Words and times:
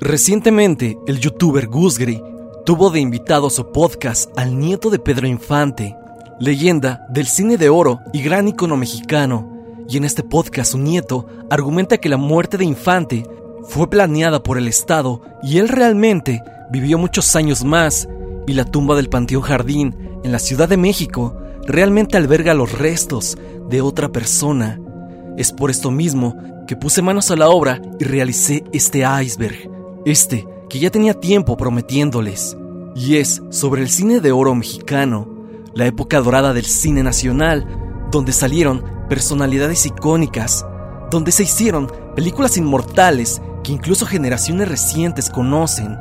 Recientemente, 0.00 0.98
el 1.06 1.20
youtuber 1.20 1.68
Gusgri 1.68 2.22
tuvo 2.66 2.90
de 2.90 3.00
invitado 3.00 3.46
a 3.46 3.50
su 3.50 3.72
podcast 3.72 4.30
al 4.38 4.58
nieto 4.58 4.90
de 4.90 4.98
Pedro 4.98 5.26
Infante, 5.26 5.96
leyenda 6.38 7.06
del 7.08 7.26
cine 7.26 7.56
de 7.56 7.70
oro 7.70 8.00
y 8.12 8.22
gran 8.22 8.46
icono 8.46 8.76
mexicano, 8.76 9.56
y 9.88 9.96
en 9.96 10.04
este 10.04 10.22
podcast 10.22 10.72
su 10.72 10.78
nieto 10.78 11.26
argumenta 11.48 11.96
que 11.96 12.10
la 12.10 12.18
muerte 12.18 12.58
de 12.58 12.66
Infante 12.66 13.24
fue 13.68 13.88
planeada 13.88 14.42
por 14.42 14.58
el 14.58 14.68
Estado 14.68 15.22
y 15.42 15.58
él 15.58 15.68
realmente 15.68 16.42
vivió 16.70 16.98
muchos 16.98 17.34
años 17.34 17.64
más. 17.64 18.08
Y 18.46 18.52
la 18.52 18.64
tumba 18.64 18.96
del 18.96 19.08
Panteón 19.08 19.42
Jardín 19.42 19.96
en 20.22 20.30
la 20.30 20.38
Ciudad 20.38 20.68
de 20.68 20.76
México 20.76 21.36
realmente 21.66 22.16
alberga 22.16 22.54
los 22.54 22.78
restos 22.78 23.38
de 23.68 23.80
otra 23.80 24.10
persona. 24.10 24.78
Es 25.36 25.52
por 25.52 25.70
esto 25.70 25.90
mismo 25.90 26.36
que 26.66 26.76
puse 26.76 27.00
manos 27.00 27.30
a 27.30 27.36
la 27.36 27.48
obra 27.48 27.80
y 27.98 28.04
realicé 28.04 28.64
este 28.72 29.04
iceberg, 29.22 29.70
este 30.06 30.46
que 30.68 30.78
ya 30.78 30.90
tenía 30.90 31.14
tiempo 31.14 31.56
prometiéndoles, 31.56 32.56
y 32.94 33.16
es 33.16 33.42
sobre 33.50 33.82
el 33.82 33.90
cine 33.90 34.20
de 34.20 34.30
oro 34.30 34.54
mexicano, 34.54 35.28
la 35.74 35.86
época 35.86 36.20
dorada 36.20 36.54
del 36.54 36.64
cine 36.64 37.02
nacional, 37.02 38.06
donde 38.10 38.32
salieron 38.32 38.84
personalidades 39.08 39.84
icónicas, 39.84 40.64
donde 41.10 41.32
se 41.32 41.42
hicieron 41.42 41.90
películas 42.14 42.56
inmortales 42.56 43.42
que 43.64 43.72
incluso 43.72 44.06
generaciones 44.06 44.68
recientes 44.68 45.28
conocen, 45.28 45.98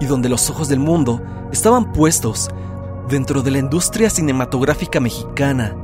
y 0.00 0.06
donde 0.06 0.28
los 0.28 0.50
ojos 0.50 0.68
del 0.68 0.80
mundo 0.80 1.22
estaban 1.52 1.92
puestos 1.92 2.50
dentro 3.08 3.42
de 3.42 3.52
la 3.52 3.58
industria 3.58 4.10
cinematográfica 4.10 4.98
mexicana. 4.98 5.76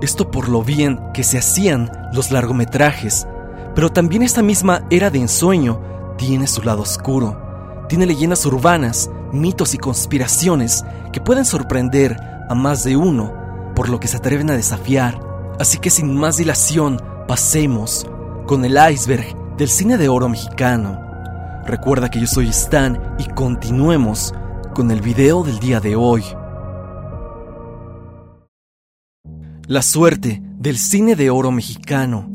Esto 0.00 0.30
por 0.30 0.48
lo 0.48 0.62
bien 0.62 0.98
que 1.12 1.24
se 1.24 1.36
hacían 1.36 1.90
los 2.14 2.30
largometrajes, 2.30 3.26
pero 3.74 3.90
también 3.90 4.22
esta 4.22 4.42
misma 4.42 4.86
era 4.88 5.10
de 5.10 5.20
ensueño 5.20 5.92
tiene 6.26 6.46
su 6.46 6.62
lado 6.62 6.82
oscuro. 6.82 7.84
Tiene 7.88 8.06
leyendas 8.06 8.46
urbanas, 8.46 9.10
mitos 9.32 9.74
y 9.74 9.78
conspiraciones 9.78 10.84
que 11.12 11.20
pueden 11.20 11.44
sorprender 11.44 12.16
a 12.48 12.54
más 12.54 12.84
de 12.84 12.96
uno, 12.96 13.34
por 13.74 13.88
lo 13.88 13.98
que 13.98 14.06
se 14.06 14.18
atreven 14.18 14.48
a 14.48 14.54
desafiar. 14.54 15.20
Así 15.58 15.78
que 15.78 15.90
sin 15.90 16.14
más 16.14 16.36
dilación, 16.36 17.02
pasemos 17.26 18.06
con 18.46 18.64
el 18.64 18.78
iceberg 18.92 19.56
del 19.56 19.68
cine 19.68 19.98
de 19.98 20.08
oro 20.08 20.28
mexicano. 20.28 21.00
Recuerda 21.66 22.08
que 22.08 22.20
yo 22.20 22.28
soy 22.28 22.50
Stan 22.50 23.16
y 23.18 23.24
continuemos 23.24 24.32
con 24.76 24.92
el 24.92 25.00
video 25.00 25.42
del 25.42 25.58
día 25.58 25.80
de 25.80 25.96
hoy. 25.96 26.22
La 29.66 29.82
suerte 29.82 30.40
del 30.56 30.78
cine 30.78 31.16
de 31.16 31.30
oro 31.30 31.50
mexicano. 31.50 32.30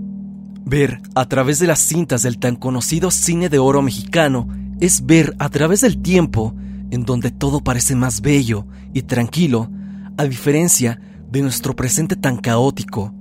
Ver 0.70 1.00
a 1.16 1.30
través 1.30 1.60
de 1.60 1.68
las 1.68 1.80
cintas 1.80 2.24
del 2.24 2.40
tan 2.40 2.58
conocido 2.58 3.10
cine 3.10 3.48
de 3.48 3.58
oro 3.58 3.82
mexicano 3.82 4.50
es 4.82 5.06
ver 5.06 5.34
a 5.40 5.48
través 5.48 5.80
del 5.80 6.02
tiempo 6.02 6.54
en 6.92 7.06
donde 7.06 7.32
todo 7.32 7.62
parece 7.62 7.96
más 7.96 8.20
bello 8.20 8.68
y 8.94 9.04
tranquilo, 9.04 9.72
a 10.18 10.26
diferencia 10.26 11.00
de 11.32 11.42
nuestro 11.42 11.74
presente 11.74 12.18
tan 12.18 12.36
caótico. 12.36 13.14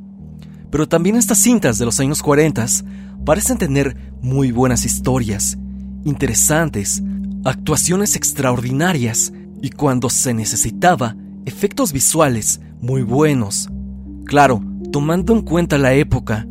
Pero 0.72 0.88
también 0.88 1.14
estas 1.14 1.38
cintas 1.38 1.78
de 1.78 1.84
los 1.84 2.00
años 2.00 2.20
40 2.20 2.66
parecen 3.24 3.58
tener 3.58 3.96
muy 4.20 4.50
buenas 4.50 4.84
historias, 4.84 5.56
interesantes, 6.04 7.00
actuaciones 7.44 8.16
extraordinarias 8.16 9.32
y 9.62 9.70
cuando 9.70 10.10
se 10.10 10.34
necesitaba, 10.34 11.14
efectos 11.44 11.92
visuales 11.92 12.60
muy 12.80 13.02
buenos. 13.02 13.68
Claro, 14.24 14.64
tomando 14.90 15.32
en 15.32 15.42
cuenta 15.42 15.78
la 15.78 15.94
época, 15.94 16.48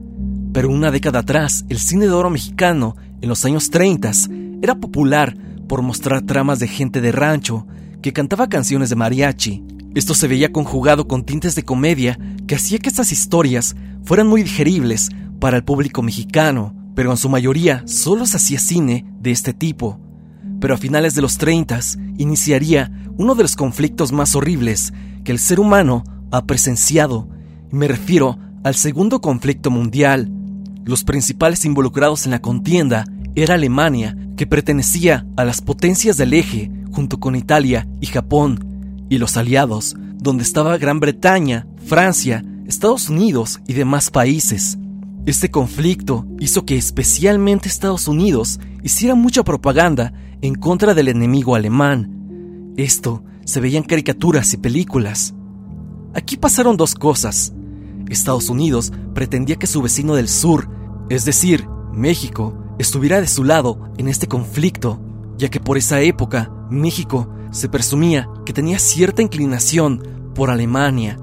pero 0.56 0.70
una 0.70 0.90
década 0.90 1.20
atrás, 1.20 1.66
el 1.68 1.80
cine 1.80 2.06
de 2.06 2.14
oro 2.14 2.30
mexicano, 2.30 2.96
en 3.20 3.28
los 3.28 3.44
años 3.44 3.70
30, 3.72 4.12
era 4.62 4.76
popular 4.76 5.36
por 5.68 5.82
mostrar 5.82 6.22
tramas 6.22 6.60
de 6.60 6.70
gente 6.70 7.02
de 7.02 7.12
rancho 7.12 7.68
que 8.02 8.14
cantaba 8.14 8.48
canciones 8.48 8.90
de 8.90 8.96
mariachi. 8.96 9.66
Esto 9.96 10.14
se 10.16 10.30
veía 10.30 10.54
conjugado 10.54 11.10
con 11.10 11.26
tintes 11.26 11.56
de 11.56 11.64
comedia 11.64 12.18
que 12.48 12.56
hacía 12.56 12.80
que 12.80 12.88
estas 12.88 13.12
historias 13.12 13.76
fueran 14.06 14.28
muy 14.28 14.44
digeribles 14.44 15.10
para 15.42 15.58
el 15.58 15.66
público 15.66 16.02
mexicano, 16.02 16.74
pero 16.96 17.12
en 17.12 17.18
su 17.18 17.28
mayoría 17.28 17.84
solo 17.86 18.26
se 18.26 18.38
hacía 18.38 18.60
cine 18.60 19.06
de 19.20 19.32
este 19.32 19.52
tipo. 19.52 20.00
Pero 20.62 20.76
a 20.76 20.78
finales 20.78 21.16
de 21.16 21.22
los 21.22 21.38
30 21.38 21.82
iniciaría 22.18 22.94
uno 23.18 23.36
de 23.36 23.44
los 23.44 23.58
conflictos 23.58 24.14
más 24.14 24.36
horribles 24.36 24.94
que 25.26 25.34
el 25.34 25.40
ser 25.40 25.60
humano 25.60 26.06
ha 26.32 26.46
presenciado, 26.46 27.28
y 27.74 27.76
me 27.76 27.90
refiero 27.90 28.40
al 28.64 28.76
segundo 28.76 29.20
conflicto 29.20 29.70
mundial. 29.70 30.32
Los 30.86 31.04
principales 31.04 31.66
involucrados 31.66 32.26
en 32.26 32.32
la 32.32 32.42
contienda 32.42 33.06
era 33.34 33.56
Alemania, 33.56 34.16
que 34.38 34.46
pertenecía 34.46 35.26
a 35.36 35.44
las 35.44 35.60
potencias 35.60 36.16
del 36.16 36.34
eje 36.34 36.72
junto 36.92 37.20
con 37.20 37.36
Italia 37.36 37.88
y 38.00 38.06
Japón, 38.06 39.06
y 39.10 39.18
los 39.18 39.36
aliados, 39.36 39.96
donde 40.16 40.44
estaba 40.44 40.78
Gran 40.78 41.00
Bretaña, 41.00 41.68
Francia, 41.86 42.46
Estados 42.68 43.10
Unidos 43.10 43.62
y 43.68 43.74
demás 43.74 44.12
países. 44.12 44.78
Este 45.26 45.50
conflicto 45.50 46.28
hizo 46.40 46.66
que 46.66 46.78
especialmente 46.78 47.68
Estados 47.68 48.08
Unidos 48.08 48.60
hiciera 48.84 49.16
mucha 49.16 49.44
propaganda 49.44 50.14
en 50.42 50.54
contra 50.54 50.94
del 50.94 51.08
enemigo 51.08 51.56
alemán. 51.56 52.74
Esto 52.78 53.24
se 53.44 53.60
veía 53.60 53.80
en 53.80 53.84
caricaturas 53.84 54.54
y 54.54 54.58
películas. 54.58 55.34
Aquí 56.14 56.38
pasaron 56.38 56.78
dos 56.78 56.94
cosas. 56.94 57.54
Estados 58.10 58.50
Unidos 58.50 58.92
pretendía 59.14 59.56
que 59.56 59.68
su 59.68 59.82
vecino 59.82 60.16
del 60.16 60.30
sur, 60.30 60.70
es 61.10 61.26
decir, 61.26 61.68
México, 61.94 62.58
estuviera 62.78 63.22
de 63.22 63.28
su 63.28 63.44
lado 63.44 63.90
en 63.98 64.08
este 64.08 64.28
conflicto, 64.28 65.00
ya 65.38 65.50
que 65.50 65.60
por 65.60 65.78
esa 65.78 66.02
época 66.02 66.52
México 66.70 67.30
se 67.52 67.70
presumía 67.70 68.30
que 68.46 68.54
tenía 68.54 68.80
cierta 68.80 69.22
inclinación 69.22 70.32
por 70.34 70.50
Alemania. 70.50 71.18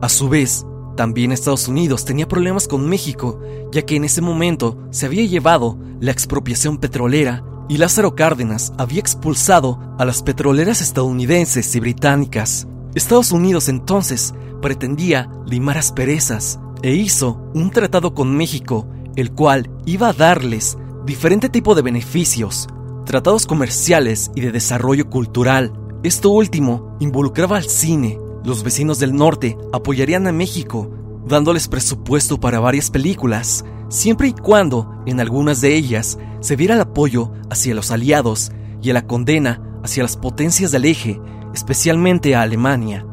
A 0.00 0.08
su 0.08 0.28
vez, 0.28 0.64
también 0.96 1.32
Estados 1.32 1.68
Unidos 1.68 2.04
tenía 2.04 2.28
problemas 2.28 2.68
con 2.68 2.88
México, 2.88 3.40
ya 3.72 3.82
que 3.82 3.96
en 3.96 4.04
ese 4.04 4.20
momento 4.20 4.78
se 4.90 5.06
había 5.06 5.24
llevado 5.26 5.78
la 6.00 6.10
expropiación 6.10 6.78
petrolera 6.78 7.44
y 7.68 7.78
Lázaro 7.78 8.14
Cárdenas 8.14 8.72
había 8.78 9.00
expulsado 9.00 9.80
a 9.98 10.04
las 10.04 10.22
petroleras 10.22 10.80
estadounidenses 10.80 11.74
y 11.74 11.80
británicas. 11.80 12.66
Estados 12.94 13.32
Unidos 13.32 13.68
entonces 13.68 14.34
pretendía 14.64 15.28
limar 15.44 15.76
asperezas 15.76 16.58
e 16.80 16.94
hizo 16.94 17.38
un 17.52 17.68
tratado 17.70 18.14
con 18.14 18.34
México, 18.34 18.88
el 19.14 19.30
cual 19.30 19.68
iba 19.84 20.08
a 20.08 20.14
darles 20.14 20.78
diferente 21.04 21.50
tipo 21.50 21.74
de 21.74 21.82
beneficios, 21.82 22.66
tratados 23.04 23.44
comerciales 23.44 24.30
y 24.34 24.40
de 24.40 24.52
desarrollo 24.52 25.10
cultural. 25.10 25.74
Esto 26.02 26.30
último 26.30 26.96
involucraba 26.98 27.58
al 27.58 27.64
cine. 27.64 28.18
Los 28.42 28.62
vecinos 28.62 28.98
del 28.98 29.14
norte 29.14 29.58
apoyarían 29.74 30.26
a 30.26 30.32
México, 30.32 30.90
dándoles 31.28 31.68
presupuesto 31.68 32.40
para 32.40 32.58
varias 32.58 32.88
películas, 32.90 33.66
siempre 33.90 34.28
y 34.28 34.32
cuando 34.32 34.90
en 35.04 35.20
algunas 35.20 35.60
de 35.60 35.74
ellas 35.74 36.18
se 36.40 36.56
viera 36.56 36.76
el 36.76 36.80
apoyo 36.80 37.32
hacia 37.50 37.74
los 37.74 37.90
aliados 37.90 38.50
y 38.80 38.88
a 38.88 38.94
la 38.94 39.06
condena 39.06 39.60
hacia 39.84 40.04
las 40.04 40.16
potencias 40.16 40.72
del 40.72 40.86
eje, 40.86 41.20
especialmente 41.52 42.34
a 42.34 42.40
Alemania. 42.40 43.04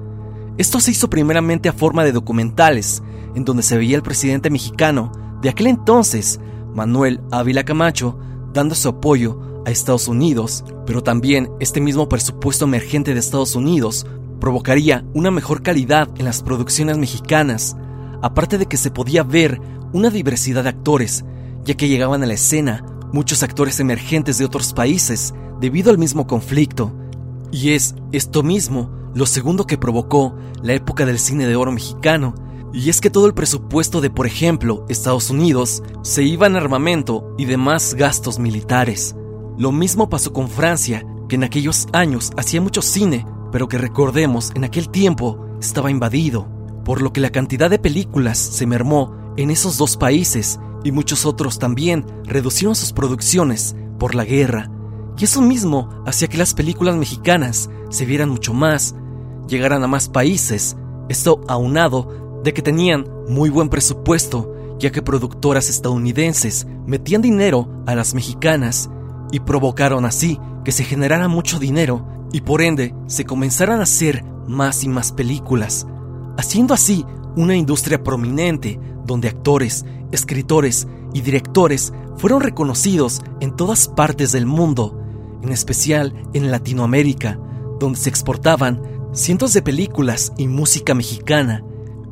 Esto 0.58 0.80
se 0.80 0.92
hizo 0.92 1.10
primeramente 1.10 1.70
a 1.70 1.74
forma 1.74 2.04
de 2.04 2.12
documentales, 2.12 3.02
en 3.36 3.46
donde 3.46 3.64
se 3.64 3.78
veía 3.78 3.96
el 3.96 4.04
presidente 4.04 4.50
mexicano 4.50 5.12
de 5.42 5.50
aquel 5.50 5.68
entonces 5.68 6.40
Manuel 6.76 7.22
Ávila 7.32 7.64
Camacho 7.64 8.18
dando 8.54 8.76
su 8.76 8.90
apoyo 8.90 9.40
a 9.66 9.72
Estados 9.72 10.08
Unidos, 10.08 10.64
pero 10.86 11.02
también 11.02 11.50
este 11.60 11.82
mismo 11.82 12.10
presupuesto 12.10 12.66
emergente 12.66 13.14
de 13.14 13.20
Estados 13.20 13.56
Unidos 13.56 14.06
provocaría 14.40 15.06
una 15.14 15.32
mejor 15.32 15.62
calidad 15.62 16.10
en 16.18 16.26
las 16.26 16.42
producciones 16.42 16.98
mexicanas, 16.98 17.78
aparte 18.22 18.58
de 18.58 18.66
que 18.66 18.78
se 18.78 18.92
podía 18.92 19.24
ver 19.24 19.62
una 19.94 20.10
diversidad 20.10 20.64
de 20.64 20.70
actores, 20.70 21.24
ya 21.64 21.76
que 21.76 21.88
llegaban 21.88 22.24
a 22.24 22.26
la 22.26 22.34
escena 22.34 22.84
muchos 23.14 23.44
actores 23.44 23.80
emergentes 23.80 24.38
de 24.38 24.46
otros 24.46 24.74
países 24.74 25.34
debido 25.60 25.92
al 25.92 25.98
mismo 25.98 26.28
conflicto. 26.28 26.92
Y 27.52 27.72
es 27.72 27.96
esto 28.12 28.44
mismo 28.44 28.90
lo 29.14 29.26
segundo 29.26 29.66
que 29.66 29.78
provocó 29.78 30.36
la 30.62 30.74
época 30.74 31.06
del 31.06 31.20
cine 31.20 31.48
de 31.48 31.56
oro 31.56 31.72
mexicano, 31.72 32.36
y 32.74 32.90
es 32.90 33.02
que 33.02 33.10
todo 33.10 33.26
el 33.26 33.34
presupuesto 33.34 34.00
de, 34.00 34.10
por 34.10 34.26
ejemplo, 34.26 34.86
Estados 34.88 35.30
Unidos 35.30 35.84
se 36.04 36.24
iba 36.24 36.48
en 36.48 36.56
armamento 36.56 37.36
y 37.38 37.46
demás 37.46 37.96
gastos 37.96 38.40
militares. 38.40 39.16
Lo 39.58 39.72
mismo 39.72 40.10
pasó 40.10 40.32
con 40.32 40.48
Francia, 40.48 41.06
que 41.28 41.36
en 41.36 41.44
aquellos 41.44 41.88
años 41.92 42.32
hacía 42.38 42.62
mucho 42.62 42.82
cine, 42.82 43.26
pero 43.52 43.68
que 43.68 43.78
recordemos 43.78 44.52
en 44.56 44.64
aquel 44.64 44.90
tiempo 44.90 45.46
estaba 45.60 45.92
invadido, 45.92 46.48
por 46.86 47.02
lo 47.02 47.12
que 47.12 47.22
la 47.22 47.30
cantidad 47.30 47.70
de 47.70 47.80
películas 47.80 48.38
se 48.38 48.66
mermó 48.66 49.34
en 49.38 49.52
esos 49.52 49.78
dos 49.78 49.98
países 49.98 50.60
y 50.84 50.92
muchos 50.92 51.26
otros 51.26 51.60
también 51.60 52.06
reducieron 52.24 52.76
sus 52.76 52.94
producciones 52.94 53.76
por 54.00 54.16
la 54.16 54.26
guerra. 54.26 54.72
Y 55.18 55.26
eso 55.26 55.42
mismo 55.42 55.90
hacía 56.06 56.28
que 56.28 56.38
las 56.38 56.54
películas 56.54 56.96
mexicanas 56.96 57.70
se 57.90 58.06
vieran 58.06 58.30
mucho 58.30 58.54
más, 58.54 58.96
llegaran 59.52 59.84
a 59.84 59.88
más 59.88 60.08
países, 60.08 60.78
esto 61.10 61.42
aunado 61.50 62.42
de 62.44 62.54
que 62.54 62.62
tenían 62.62 63.06
muy 63.28 63.50
buen 63.50 63.68
presupuesto, 63.68 64.78
ya 64.80 64.92
que 64.92 65.02
productoras 65.02 65.70
estadounidenses 65.70 66.66
metían 66.88 67.22
dinero 67.22 67.68
a 67.86 67.94
las 67.94 68.16
mexicanas 68.16 68.90
y 69.32 69.42
provocaron 69.42 70.06
así 70.06 70.40
que 70.64 70.72
se 70.72 70.86
generara 70.86 71.28
mucho 71.28 71.60
dinero 71.60 72.08
y 72.32 72.42
por 72.42 72.62
ende 72.62 72.96
se 73.08 73.26
comenzaran 73.26 73.82
a 73.82 73.84
hacer 73.84 74.24
más 74.48 74.84
y 74.86 74.88
más 74.88 75.12
películas, 75.12 75.86
haciendo 76.38 76.74
así 76.74 77.06
una 77.36 77.56
industria 77.56 78.02
prominente 78.02 78.80
donde 79.06 79.28
actores, 79.28 79.86
escritores 80.12 80.88
y 81.14 81.22
directores 81.22 81.94
fueron 82.16 82.42
reconocidos 82.42 83.22
en 83.42 83.56
todas 83.56 83.90
partes 83.90 84.32
del 84.32 84.46
mundo, 84.46 84.98
en 85.44 85.52
especial 85.52 86.14
en 86.34 86.52
Latinoamérica, 86.52 87.38
donde 87.80 88.00
se 88.00 88.10
exportaban 88.10 89.01
cientos 89.14 89.54
de 89.54 89.62
películas 89.62 90.32
y 90.38 90.48
música 90.48 90.94
mexicana. 90.94 91.64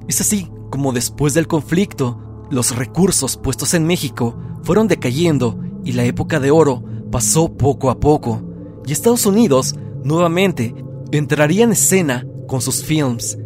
Es 0.08 0.22
así 0.22 0.50
como 0.70 0.92
después 0.92 1.34
del 1.34 1.48
conflicto, 1.48 2.48
los 2.52 2.76
recursos 2.76 3.38
puestos 3.38 3.74
en 3.74 3.86
México 3.86 4.38
fueron 4.64 4.88
decayendo 4.88 5.58
y 5.86 5.94
la 5.94 6.04
época 6.04 6.40
de 6.40 6.52
oro 6.52 6.84
pasó 7.12 7.54
poco 7.54 7.90
a 7.90 8.00
poco, 8.00 8.42
y 8.86 8.92
Estados 8.92 9.26
Unidos 9.26 9.76
nuevamente 10.04 10.76
entraría 11.12 11.64
en 11.64 11.72
escena 11.72 12.26
con 12.48 12.62
sus 12.62 12.84
films. 12.84 13.38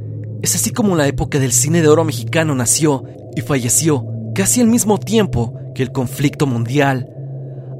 Es 0.41 0.55
así 0.55 0.71
como 0.71 0.95
la 0.95 1.07
época 1.07 1.39
del 1.39 1.51
cine 1.51 1.81
de 1.81 1.87
oro 1.87 2.03
mexicano 2.03 2.55
nació 2.55 3.03
y 3.35 3.41
falleció 3.41 4.05
casi 4.33 4.61
al 4.61 4.67
mismo 4.67 4.97
tiempo 4.97 5.53
que 5.75 5.83
el 5.83 5.91
conflicto 5.91 6.47
mundial. 6.47 7.09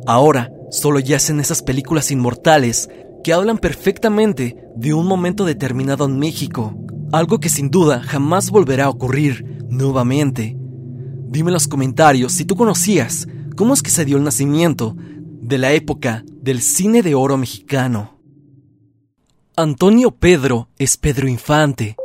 Ahora 0.06 0.52
solo 0.72 1.00
yacen 1.00 1.40
esas 1.40 1.62
películas 1.62 2.12
inmortales 2.12 2.90
que 3.24 3.34
hablan 3.34 3.58
perfectamente 3.58 4.58
de 4.75 4.94
un 4.94 5.08
momento 5.08 5.46
determinado 5.46 6.06
en 6.06 6.20
México, 6.20 6.75
algo 7.12 7.40
que 7.40 7.50
sin 7.50 7.70
duda 7.70 8.02
jamás 8.02 8.52
volverá 8.52 8.86
a 8.86 8.90
ocurrir 8.90 9.66
nuevamente. 9.70 10.58
Dime 11.28 11.50
en 11.50 11.54
los 11.54 11.68
comentarios 11.68 12.34
si 12.34 12.46
tú 12.46 12.56
conocías 12.56 13.28
cómo 13.56 13.74
es 13.74 13.81
que 13.81 13.92
se 13.92 14.06
dio 14.06 14.18
el 14.18 14.24
nacimiento 14.24 14.96
de 14.98 15.58
la 15.58 15.74
época 15.74 16.24
del 16.28 16.62
cine 16.62 17.02
de 17.02 17.16
oro 17.16 17.38
mexicano. 17.38 18.20
Antonio 19.56 20.12
Pedro 20.12 20.70
es 20.78 20.98
Pedro 20.98 21.28
Infante. 21.28 21.96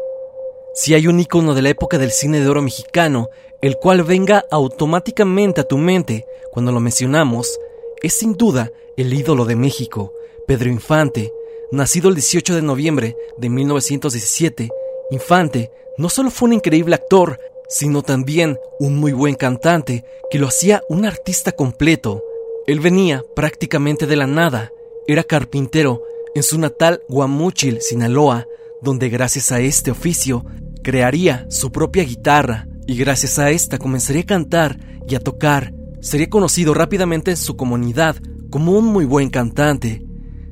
Si 0.75 0.95
hay 0.95 1.07
un 1.07 1.19
icono 1.19 1.55
de 1.55 1.63
la 1.63 1.71
época 1.71 1.99
del 1.99 2.11
cine 2.11 2.41
de 2.41 2.49
oro 2.49 2.63
mexicano, 2.63 3.29
el 3.63 3.77
cual 3.77 4.03
venga 4.03 4.45
automáticamente 4.51 5.61
a 5.61 5.65
tu 5.65 5.79
mente 5.79 6.25
cuando 6.53 6.73
lo 6.73 6.81
mencionamos, 6.81 7.59
es 8.03 8.15
sin 8.15 8.35
duda 8.35 8.71
el 8.97 9.13
ídolo 9.13 9.45
de 9.45 9.57
México, 9.57 10.13
Pedro 10.47 10.71
Infante, 10.71 11.33
nacido 11.71 12.09
el 12.09 12.15
18 12.15 12.55
de 12.55 12.63
noviembre 12.63 13.17
de 13.37 13.49
1917. 13.49 14.69
Infante 15.11 15.71
no 15.97 16.09
solo 16.09 16.31
fue 16.31 16.49
un 16.49 16.55
increíble 16.55 16.95
actor, 16.95 17.39
sino 17.69 18.03
también 18.03 18.59
un 18.79 18.97
muy 18.97 19.13
buen 19.13 19.35
cantante 19.35 20.05
que 20.31 20.39
lo 20.39 20.49
hacía 20.49 20.83
un 20.89 21.05
artista 21.05 21.53
completo. 21.53 22.23
Él 22.67 22.81
venía 22.81 23.23
prácticamente 23.35 24.07
de 24.07 24.17
la 24.17 24.27
nada, 24.27 24.73
era 25.07 25.25
carpintero 25.25 26.03
en 26.35 26.43
su 26.43 26.59
natal 26.59 27.03
Guamúchil, 27.09 27.81
Sinaloa, 27.81 28.47
donde 28.81 29.09
gracias 29.09 29.53
a 29.53 29.61
este 29.61 29.91
oficio 29.91 30.45
crearía 30.83 31.47
su 31.51 31.73
propia 31.73 32.05
guitarra 32.05 32.67
y 32.87 32.97
gracias 32.97 33.39
a 33.39 33.51
esta 33.51 33.79
comenzaría 33.79 34.23
a 34.23 34.27
cantar 34.27 34.79
y 35.07 35.15
a 35.15 35.21
tocar. 35.21 35.73
Sería 36.01 36.31
conocido 36.31 36.75
rápidamente 36.75 37.33
en 37.33 37.37
su 37.37 37.57
comunidad 37.57 38.17
como 38.51 38.73
un 38.73 38.87
muy 38.87 39.05
buen 39.05 39.31
cantante. 39.31 40.05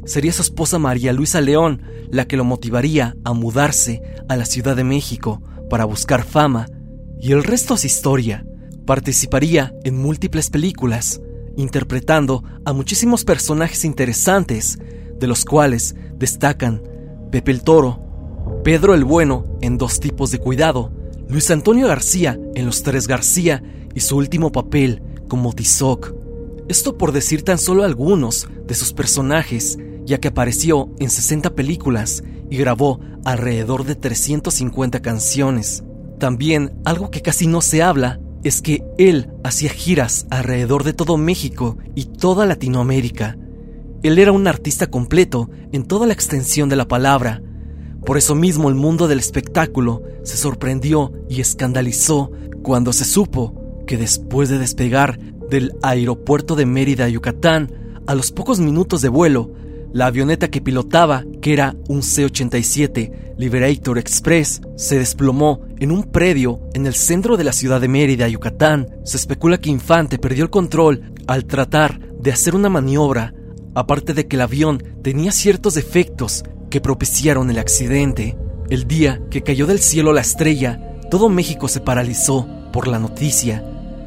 Sería 0.04 0.32
su 0.32 0.42
esposa 0.42 0.78
María 0.78 1.12
Luisa 1.12 1.40
León 1.40 1.82
la 2.10 2.26
que 2.26 2.36
lo 2.36 2.44
motivaría 2.44 3.16
a 3.24 3.32
mudarse 3.32 4.02
a 4.28 4.36
la 4.36 4.44
Ciudad 4.44 4.76
de 4.76 4.84
México 4.84 5.42
para 5.70 5.84
buscar 5.84 6.24
fama 6.24 6.66
y 7.20 7.32
el 7.32 7.44
resto 7.44 7.74
es 7.74 7.84
historia. 7.84 8.46
Participaría 8.86 9.74
en 9.84 9.96
múltiples 9.96 10.50
películas, 10.50 11.20
interpretando 11.56 12.44
a 12.64 12.72
muchísimos 12.72 13.24
personajes 13.24 13.84
interesantes, 13.84 14.78
de 15.18 15.26
los 15.26 15.44
cuales 15.44 15.96
destacan 16.16 16.82
Pepe 17.32 17.50
el 17.50 17.62
Toro, 17.62 18.00
Pedro 18.62 18.94
el 18.94 19.04
Bueno 19.04 19.44
en 19.60 19.78
Dos 19.78 19.98
tipos 19.98 20.30
de 20.30 20.38
cuidado, 20.38 20.92
Luis 21.28 21.50
Antonio 21.50 21.88
García 21.88 22.38
en 22.54 22.66
Los 22.66 22.82
Tres 22.82 23.08
García 23.08 23.62
y 23.94 24.00
su 24.00 24.16
último 24.16 24.52
papel 24.52 25.02
como 25.28 25.52
Tizoc. 25.52 26.14
Esto 26.68 26.98
por 26.98 27.12
decir 27.12 27.42
tan 27.42 27.58
solo 27.58 27.84
algunos 27.84 28.48
de 28.66 28.74
sus 28.74 28.92
personajes, 28.92 29.78
ya 30.04 30.18
que 30.18 30.28
apareció 30.28 30.90
en 30.98 31.10
60 31.10 31.54
películas 31.54 32.24
y 32.50 32.56
grabó 32.56 33.00
alrededor 33.24 33.84
de 33.84 33.94
350 33.94 35.00
canciones. 35.00 35.84
También 36.18 36.80
algo 36.84 37.10
que 37.10 37.22
casi 37.22 37.46
no 37.46 37.60
se 37.60 37.82
habla 37.82 38.20
es 38.42 38.62
que 38.62 38.84
él 38.98 39.30
hacía 39.44 39.70
giras 39.70 40.26
alrededor 40.30 40.84
de 40.84 40.92
todo 40.92 41.16
México 41.16 41.76
y 41.94 42.04
toda 42.04 42.46
Latinoamérica. 42.46 43.36
Él 44.02 44.18
era 44.18 44.32
un 44.32 44.46
artista 44.46 44.88
completo 44.88 45.50
en 45.72 45.84
toda 45.84 46.06
la 46.06 46.12
extensión 46.12 46.68
de 46.68 46.76
la 46.76 46.86
palabra. 46.86 47.42
Por 48.04 48.18
eso 48.18 48.34
mismo 48.34 48.68
el 48.68 48.76
mundo 48.76 49.08
del 49.08 49.18
espectáculo 49.18 50.02
se 50.22 50.36
sorprendió 50.36 51.12
y 51.28 51.40
escandalizó 51.40 52.30
cuando 52.62 52.92
se 52.92 53.04
supo 53.04 53.65
que 53.86 53.96
después 53.96 54.48
de 54.48 54.58
despegar 54.58 55.18
del 55.50 55.72
aeropuerto 55.82 56.56
de 56.56 56.66
Mérida, 56.66 57.08
Yucatán, 57.08 57.72
a 58.06 58.14
los 58.14 58.32
pocos 58.32 58.60
minutos 58.60 59.02
de 59.02 59.08
vuelo, 59.08 59.52
la 59.92 60.06
avioneta 60.06 60.48
que 60.48 60.60
pilotaba, 60.60 61.24
que 61.40 61.52
era 61.52 61.74
un 61.88 62.02
C-87 62.02 63.34
Liberator 63.38 63.98
Express, 63.98 64.60
se 64.76 64.98
desplomó 64.98 65.60
en 65.78 65.90
un 65.90 66.04
predio 66.04 66.60
en 66.74 66.86
el 66.86 66.94
centro 66.94 67.36
de 67.36 67.44
la 67.44 67.52
ciudad 67.52 67.80
de 67.80 67.88
Mérida, 67.88 68.28
Yucatán. 68.28 68.88
Se 69.04 69.16
especula 69.16 69.58
que 69.58 69.70
Infante 69.70 70.18
perdió 70.18 70.44
el 70.44 70.50
control 70.50 71.12
al 71.26 71.44
tratar 71.44 72.00
de 72.18 72.32
hacer 72.32 72.54
una 72.54 72.68
maniobra, 72.68 73.34
aparte 73.74 74.14
de 74.14 74.26
que 74.26 74.36
el 74.36 74.42
avión 74.42 74.82
tenía 75.02 75.32
ciertos 75.32 75.74
defectos 75.74 76.44
que 76.70 76.80
propiciaron 76.80 77.50
el 77.50 77.58
accidente. 77.58 78.36
El 78.68 78.86
día 78.86 79.20
que 79.30 79.42
cayó 79.42 79.66
del 79.66 79.78
cielo 79.78 80.12
la 80.12 80.22
estrella, 80.22 80.98
todo 81.10 81.28
México 81.28 81.68
se 81.68 81.80
paralizó 81.80 82.48
por 82.72 82.88
la 82.88 82.98
noticia. 82.98 83.64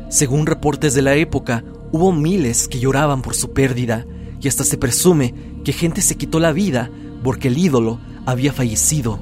Según 0.10 0.48
reportes 0.48 0.96
de 0.96 1.04
la 1.04 1.14
época, 1.14 1.64
hubo 1.92 2.12
miles 2.12 2.68
que 2.68 2.80
lloraban 2.80 3.22
por 3.22 3.36
su 3.36 3.54
pérdida 3.54 4.08
y 4.42 4.48
hasta 4.48 4.64
se 4.64 4.78
presume 4.78 5.36
que 5.64 5.72
gente 5.72 6.02
se 6.02 6.16
quitó 6.16 6.40
la 6.40 6.52
vida 6.52 6.90
porque 7.24 7.50
el 7.50 7.60
ídolo 7.60 8.00
había 8.26 8.52
fallecido. 8.52 9.20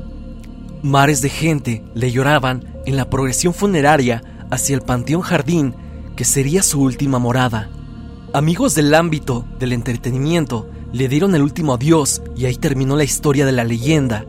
Mares 0.82 1.22
de 1.22 1.30
gente 1.30 1.84
le 1.94 2.12
lloraban 2.12 2.64
en 2.86 2.96
la 2.96 3.10
progresión 3.10 3.54
funeraria 3.54 4.24
hacia 4.50 4.76
el 4.76 4.82
Panteón 4.82 5.22
Jardín, 5.22 5.76
que 6.16 6.24
sería 6.24 6.64
su 6.64 6.82
última 6.82 7.20
morada. 7.20 7.70
Amigos 8.34 8.74
del 8.74 8.94
ámbito 8.94 9.46
del 9.60 9.74
entretenimiento 9.74 10.70
le 10.94 11.10
dieron 11.10 11.36
el 11.36 11.42
último 11.42 11.74
adiós 11.74 12.22
y 12.38 12.46
ahí 12.46 12.56
terminó 12.56 12.96
la 12.96 13.04
historia 13.04 13.46
de 13.46 13.52
la 13.52 13.66
leyenda. 13.66 14.26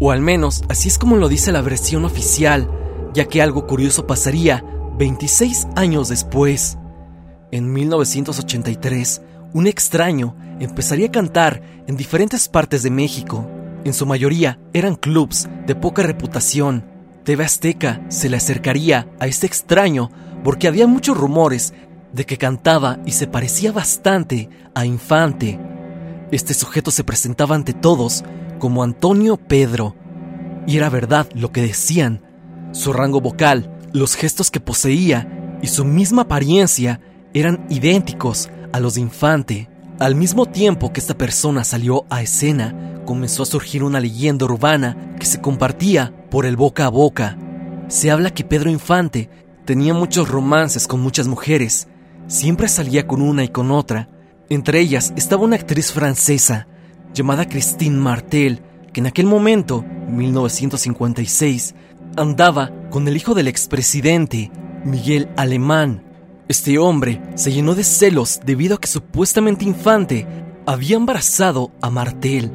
O 0.00 0.10
al 0.10 0.20
menos 0.20 0.64
así 0.68 0.88
es 0.88 0.98
como 0.98 1.16
lo 1.16 1.28
dice 1.28 1.52
la 1.52 1.62
versión 1.62 2.04
oficial, 2.04 2.68
ya 3.14 3.26
que 3.26 3.40
algo 3.40 3.66
curioso 3.66 4.06
pasaría 4.06 4.64
26 4.98 5.68
años 5.76 6.08
después. 6.08 6.76
En 7.50 7.72
1983, 7.72 9.22
un 9.54 9.66
extraño 9.66 10.36
empezaría 10.58 11.06
a 11.06 11.12
cantar 11.12 11.62
en 11.86 11.96
diferentes 11.96 12.48
partes 12.48 12.82
de 12.82 12.90
México. 12.90 13.48
En 13.84 13.94
su 13.94 14.04
mayoría 14.04 14.58
eran 14.72 14.96
clubs 14.96 15.48
de 15.66 15.74
poca 15.76 16.02
reputación. 16.02 16.84
TV 17.22 17.44
Azteca 17.44 18.02
se 18.08 18.28
le 18.28 18.36
acercaría 18.36 19.08
a 19.20 19.26
este 19.26 19.46
extraño 19.46 20.10
porque 20.42 20.68
había 20.68 20.86
muchos 20.86 21.16
rumores 21.16 21.72
de 22.12 22.26
que 22.26 22.36
cantaba 22.36 22.98
y 23.06 23.12
se 23.12 23.26
parecía 23.26 23.72
bastante 23.72 24.50
a 24.74 24.84
Infante. 24.84 25.58
Este 26.30 26.52
sujeto 26.52 26.90
se 26.90 27.04
presentaba 27.04 27.54
ante 27.54 27.74
todos 27.74 28.24
como 28.58 28.82
Antonio 28.82 29.36
Pedro. 29.36 29.94
Y 30.66 30.76
era 30.76 30.88
verdad 30.88 31.28
lo 31.34 31.52
que 31.52 31.62
decían. 31.62 32.22
Su 32.74 32.92
rango 32.92 33.20
vocal, 33.20 33.70
los 33.92 34.16
gestos 34.16 34.50
que 34.50 34.58
poseía 34.58 35.58
y 35.62 35.68
su 35.68 35.84
misma 35.84 36.22
apariencia 36.22 37.00
eran 37.32 37.64
idénticos 37.70 38.50
a 38.72 38.80
los 38.80 38.96
de 38.96 39.00
Infante. 39.00 39.70
Al 40.00 40.16
mismo 40.16 40.46
tiempo 40.46 40.92
que 40.92 40.98
esta 40.98 41.16
persona 41.16 41.62
salió 41.62 42.04
a 42.10 42.20
escena, 42.20 43.00
comenzó 43.04 43.44
a 43.44 43.46
surgir 43.46 43.84
una 43.84 44.00
leyenda 44.00 44.46
urbana 44.46 45.14
que 45.20 45.26
se 45.26 45.40
compartía 45.40 46.12
por 46.32 46.46
el 46.46 46.56
boca 46.56 46.86
a 46.86 46.88
boca. 46.88 47.38
Se 47.86 48.10
habla 48.10 48.34
que 48.34 48.42
Pedro 48.42 48.68
Infante 48.70 49.30
tenía 49.64 49.94
muchos 49.94 50.28
romances 50.28 50.88
con 50.88 51.00
muchas 51.00 51.28
mujeres, 51.28 51.86
siempre 52.26 52.66
salía 52.66 53.06
con 53.06 53.22
una 53.22 53.44
y 53.44 53.50
con 53.50 53.70
otra. 53.70 54.08
Entre 54.48 54.80
ellas 54.80 55.12
estaba 55.14 55.44
una 55.44 55.54
actriz 55.54 55.92
francesa 55.92 56.66
llamada 57.14 57.48
Christine 57.48 57.96
Martel, 57.96 58.62
que 58.92 58.98
en 58.98 59.06
aquel 59.06 59.26
momento, 59.26 59.84
1956, 60.08 61.76
andaba 62.16 62.70
con 62.90 63.08
el 63.08 63.16
hijo 63.16 63.34
del 63.34 63.48
expresidente, 63.48 64.50
Miguel 64.84 65.28
Alemán. 65.36 66.02
Este 66.48 66.78
hombre 66.78 67.20
se 67.34 67.52
llenó 67.52 67.74
de 67.74 67.84
celos 67.84 68.40
debido 68.44 68.76
a 68.76 68.80
que 68.80 68.88
supuestamente 68.88 69.64
Infante 69.64 70.26
había 70.66 70.96
embarazado 70.96 71.72
a 71.80 71.90
Martel. 71.90 72.50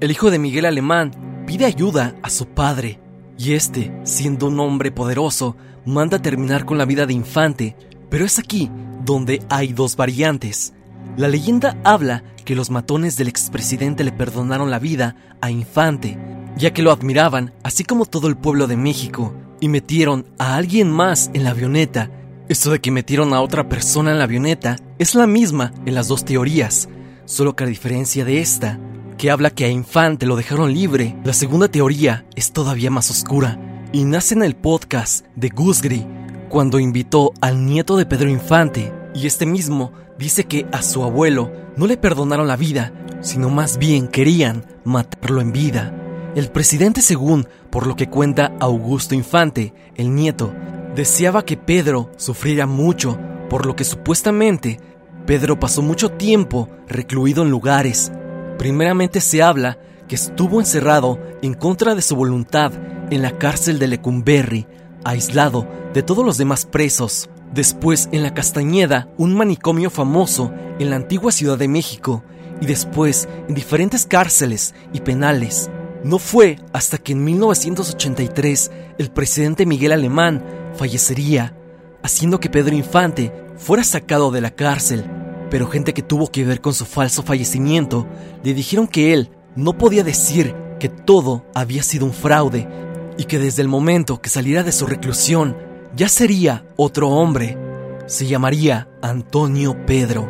El 0.00 0.10
hijo 0.10 0.30
de 0.30 0.38
Miguel 0.38 0.66
Alemán 0.66 1.12
pide 1.46 1.64
ayuda 1.64 2.16
a 2.22 2.30
su 2.30 2.46
padre 2.46 2.98
y 3.38 3.54
este, 3.54 3.92
siendo 4.04 4.48
un 4.48 4.60
hombre 4.60 4.90
poderoso, 4.90 5.56
manda 5.84 6.20
terminar 6.20 6.64
con 6.64 6.78
la 6.78 6.84
vida 6.84 7.06
de 7.06 7.14
Infante, 7.14 7.76
pero 8.10 8.24
es 8.24 8.38
aquí 8.38 8.70
donde 9.04 9.42
hay 9.48 9.72
dos 9.72 9.96
variantes. 9.96 10.74
La 11.16 11.28
leyenda 11.28 11.76
habla 11.84 12.22
que 12.44 12.54
los 12.54 12.70
matones 12.70 13.16
del 13.16 13.28
expresidente 13.28 14.04
le 14.04 14.12
perdonaron 14.12 14.70
la 14.70 14.78
vida 14.78 15.16
a 15.40 15.50
Infante, 15.50 16.18
ya 16.56 16.72
que 16.72 16.82
lo 16.82 16.92
admiraban, 16.92 17.52
así 17.62 17.84
como 17.84 18.06
todo 18.06 18.28
el 18.28 18.36
pueblo 18.36 18.66
de 18.66 18.76
México, 18.76 19.34
y 19.60 19.68
metieron 19.68 20.26
a 20.38 20.56
alguien 20.56 20.90
más 20.90 21.30
en 21.34 21.44
la 21.44 21.50
avioneta. 21.50 22.10
Esto 22.48 22.70
de 22.70 22.80
que 22.80 22.90
metieron 22.90 23.32
a 23.32 23.40
otra 23.40 23.68
persona 23.68 24.10
en 24.10 24.18
la 24.18 24.24
avioneta 24.24 24.76
es 24.98 25.14
la 25.14 25.26
misma 25.26 25.72
en 25.86 25.94
las 25.94 26.08
dos 26.08 26.24
teorías, 26.24 26.88
solo 27.24 27.54
que 27.54 27.64
a 27.64 27.68
diferencia 27.68 28.24
de 28.24 28.40
esta, 28.40 28.78
que 29.16 29.30
habla 29.30 29.50
que 29.50 29.64
a 29.64 29.68
Infante 29.68 30.26
lo 30.26 30.36
dejaron 30.36 30.74
libre, 30.74 31.16
la 31.24 31.32
segunda 31.32 31.68
teoría 31.68 32.26
es 32.34 32.52
todavía 32.52 32.90
más 32.90 33.10
oscura 33.10 33.58
y 33.92 34.04
nace 34.04 34.34
en 34.34 34.42
el 34.42 34.56
podcast 34.56 35.26
de 35.36 35.48
Gusgri 35.48 36.06
cuando 36.48 36.80
invitó 36.80 37.32
al 37.40 37.64
nieto 37.64 37.96
de 37.96 38.04
Pedro 38.04 38.28
Infante 38.28 38.92
y 39.14 39.26
este 39.26 39.46
mismo 39.46 39.92
dice 40.18 40.44
que 40.44 40.66
a 40.72 40.82
su 40.82 41.04
abuelo 41.04 41.52
no 41.76 41.86
le 41.86 41.96
perdonaron 41.96 42.48
la 42.48 42.56
vida, 42.56 42.92
sino 43.20 43.48
más 43.48 43.78
bien 43.78 44.08
querían 44.08 44.66
matarlo 44.84 45.40
en 45.40 45.52
vida. 45.52 46.01
El 46.34 46.50
presidente, 46.50 47.02
según 47.02 47.46
por 47.68 47.86
lo 47.86 47.94
que 47.94 48.08
cuenta 48.08 48.52
Augusto 48.58 49.14
Infante, 49.14 49.74
el 49.96 50.14
nieto, 50.14 50.54
deseaba 50.94 51.44
que 51.44 51.58
Pedro 51.58 52.10
sufriera 52.16 52.66
mucho, 52.66 53.18
por 53.50 53.66
lo 53.66 53.76
que 53.76 53.84
supuestamente 53.84 54.80
Pedro 55.26 55.60
pasó 55.60 55.82
mucho 55.82 56.12
tiempo 56.12 56.70
recluido 56.88 57.42
en 57.42 57.50
lugares. 57.50 58.10
Primeramente 58.56 59.20
se 59.20 59.42
habla 59.42 59.78
que 60.08 60.14
estuvo 60.14 60.58
encerrado 60.58 61.20
en 61.42 61.52
contra 61.52 61.94
de 61.94 62.00
su 62.00 62.16
voluntad 62.16 62.72
en 63.10 63.20
la 63.20 63.36
cárcel 63.36 63.78
de 63.78 63.88
Lecumberri, 63.88 64.66
aislado 65.04 65.68
de 65.92 66.02
todos 66.02 66.24
los 66.24 66.38
demás 66.38 66.64
presos. 66.64 67.28
Después 67.52 68.08
en 68.10 68.22
la 68.22 68.32
Castañeda, 68.32 69.10
un 69.18 69.34
manicomio 69.34 69.90
famoso 69.90 70.50
en 70.78 70.88
la 70.88 70.96
antigua 70.96 71.30
Ciudad 71.30 71.58
de 71.58 71.68
México, 71.68 72.24
y 72.62 72.66
después 72.66 73.28
en 73.48 73.54
diferentes 73.54 74.06
cárceles 74.06 74.74
y 74.94 75.00
penales. 75.00 75.68
No 76.04 76.18
fue 76.18 76.58
hasta 76.72 76.98
que 76.98 77.12
en 77.12 77.24
1983 77.24 78.70
el 78.98 79.10
presidente 79.10 79.66
Miguel 79.66 79.92
Alemán 79.92 80.44
fallecería, 80.74 81.56
haciendo 82.02 82.40
que 82.40 82.50
Pedro 82.50 82.74
Infante 82.74 83.32
fuera 83.56 83.84
sacado 83.84 84.30
de 84.32 84.40
la 84.40 84.50
cárcel, 84.50 85.04
pero 85.48 85.68
gente 85.68 85.94
que 85.94 86.02
tuvo 86.02 86.26
que 86.28 86.44
ver 86.44 86.60
con 86.60 86.74
su 86.74 86.86
falso 86.86 87.22
fallecimiento 87.22 88.06
le 88.42 88.54
dijeron 88.54 88.88
que 88.88 89.12
él 89.12 89.30
no 89.54 89.78
podía 89.78 90.02
decir 90.02 90.54
que 90.80 90.88
todo 90.88 91.44
había 91.54 91.82
sido 91.82 92.06
un 92.06 92.12
fraude 92.12 92.68
y 93.16 93.24
que 93.24 93.38
desde 93.38 93.62
el 93.62 93.68
momento 93.68 94.20
que 94.20 94.30
saliera 94.30 94.64
de 94.64 94.72
su 94.72 94.86
reclusión 94.86 95.56
ya 95.94 96.08
sería 96.08 96.64
otro 96.76 97.10
hombre. 97.10 97.58
Se 98.06 98.26
llamaría 98.26 98.88
Antonio 99.02 99.86
Pedro. 99.86 100.28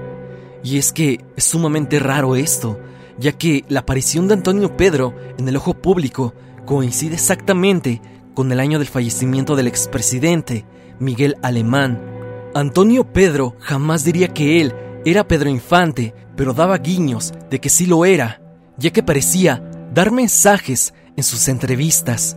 Y 0.63 0.79
es 0.79 0.93
que 0.93 1.25
es 1.37 1.45
sumamente 1.45 1.99
raro 1.99 2.37
esto, 2.37 2.79
ya 3.19 3.33
que 3.33 3.65
la 3.69 3.81
aparición 3.81 4.29
de 4.29 4.35
Antonio 4.35 4.77
Pedro 4.77 5.15
en 5.39 5.49
el 5.49 5.57
ojo 5.57 5.75
público 5.75 6.35
coincide 6.65 7.15
exactamente 7.15 8.01
con 8.35 8.51
el 8.53 8.61
año 8.61 8.79
del 8.79 8.89
fallecimiento 8.89 9.57
del 9.57 9.67
expresidente 9.67 10.65
Miguel 10.99 11.37
Alemán. 11.43 12.01
Antonio 12.55 13.13
Pedro 13.13 13.57
jamás 13.61 14.05
diría 14.05 14.29
que 14.29 14.61
él 14.61 14.75
era 15.05 15.27
Pedro 15.27 15.49
Infante, 15.51 16.15
pero 16.37 16.53
daba 16.55 16.79
guiños 16.79 17.33
de 17.51 17.61
que 17.61 17.69
sí 17.69 17.87
lo 17.87 18.05
era, 18.05 18.41
ya 18.77 18.91
que 18.91 19.03
parecía 19.03 19.63
dar 19.93 20.11
mensajes 20.11 20.95
en 21.17 21.25
sus 21.25 21.49
entrevistas. 21.49 22.37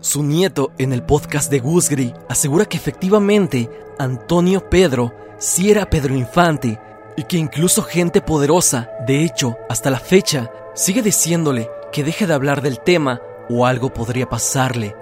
Su 0.00 0.22
nieto 0.22 0.72
en 0.78 0.92
el 0.92 1.02
podcast 1.02 1.50
de 1.50 1.58
Gusgri 1.58 2.14
asegura 2.28 2.64
que 2.64 2.76
efectivamente 2.76 3.70
Antonio 3.98 4.68
Pedro 4.68 5.12
sí 5.38 5.70
era 5.70 5.90
Pedro 5.90 6.14
Infante 6.14 6.78
y 7.16 7.24
que 7.24 7.38
incluso 7.38 7.82
gente 7.82 8.20
poderosa, 8.20 8.90
de 9.06 9.24
hecho, 9.24 9.56
hasta 9.68 9.90
la 9.90 9.98
fecha, 9.98 10.50
sigue 10.74 11.02
diciéndole 11.02 11.70
que 11.92 12.04
deje 12.04 12.26
de 12.26 12.34
hablar 12.34 12.62
del 12.62 12.80
tema 12.80 13.20
o 13.48 13.66
algo 13.66 13.92
podría 13.92 14.28
pasarle. 14.28 14.94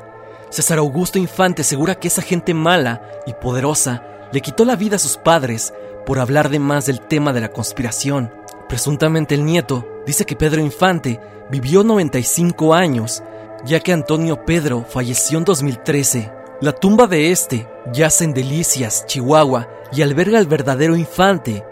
César 0.50 0.78
Augusto 0.78 1.18
Infante 1.18 1.62
asegura 1.62 1.96
que 1.96 2.08
esa 2.08 2.22
gente 2.22 2.54
mala 2.54 3.02
y 3.26 3.34
poderosa 3.34 4.04
le 4.32 4.40
quitó 4.40 4.64
la 4.64 4.76
vida 4.76 4.96
a 4.96 5.00
sus 5.00 5.16
padres 5.16 5.74
por 6.06 6.18
hablar 6.18 6.48
de 6.48 6.58
más 6.58 6.86
del 6.86 7.00
tema 7.00 7.32
de 7.32 7.40
la 7.40 7.48
conspiración. 7.48 8.32
Presuntamente 8.68 9.34
el 9.34 9.44
nieto 9.44 9.86
dice 10.06 10.24
que 10.24 10.36
Pedro 10.36 10.60
Infante 10.60 11.20
vivió 11.50 11.82
95 11.82 12.74
años, 12.74 13.22
ya 13.64 13.80
que 13.80 13.92
Antonio 13.92 14.44
Pedro 14.44 14.84
falleció 14.88 15.38
en 15.38 15.44
2013. 15.44 16.32
La 16.60 16.72
tumba 16.72 17.06
de 17.06 17.32
este 17.32 17.68
yace 17.92 18.24
en 18.24 18.34
Delicias, 18.34 19.06
Chihuahua, 19.06 19.68
y 19.92 20.02
alberga 20.02 20.38
al 20.38 20.46
verdadero 20.46 20.96
infante, 20.96 21.64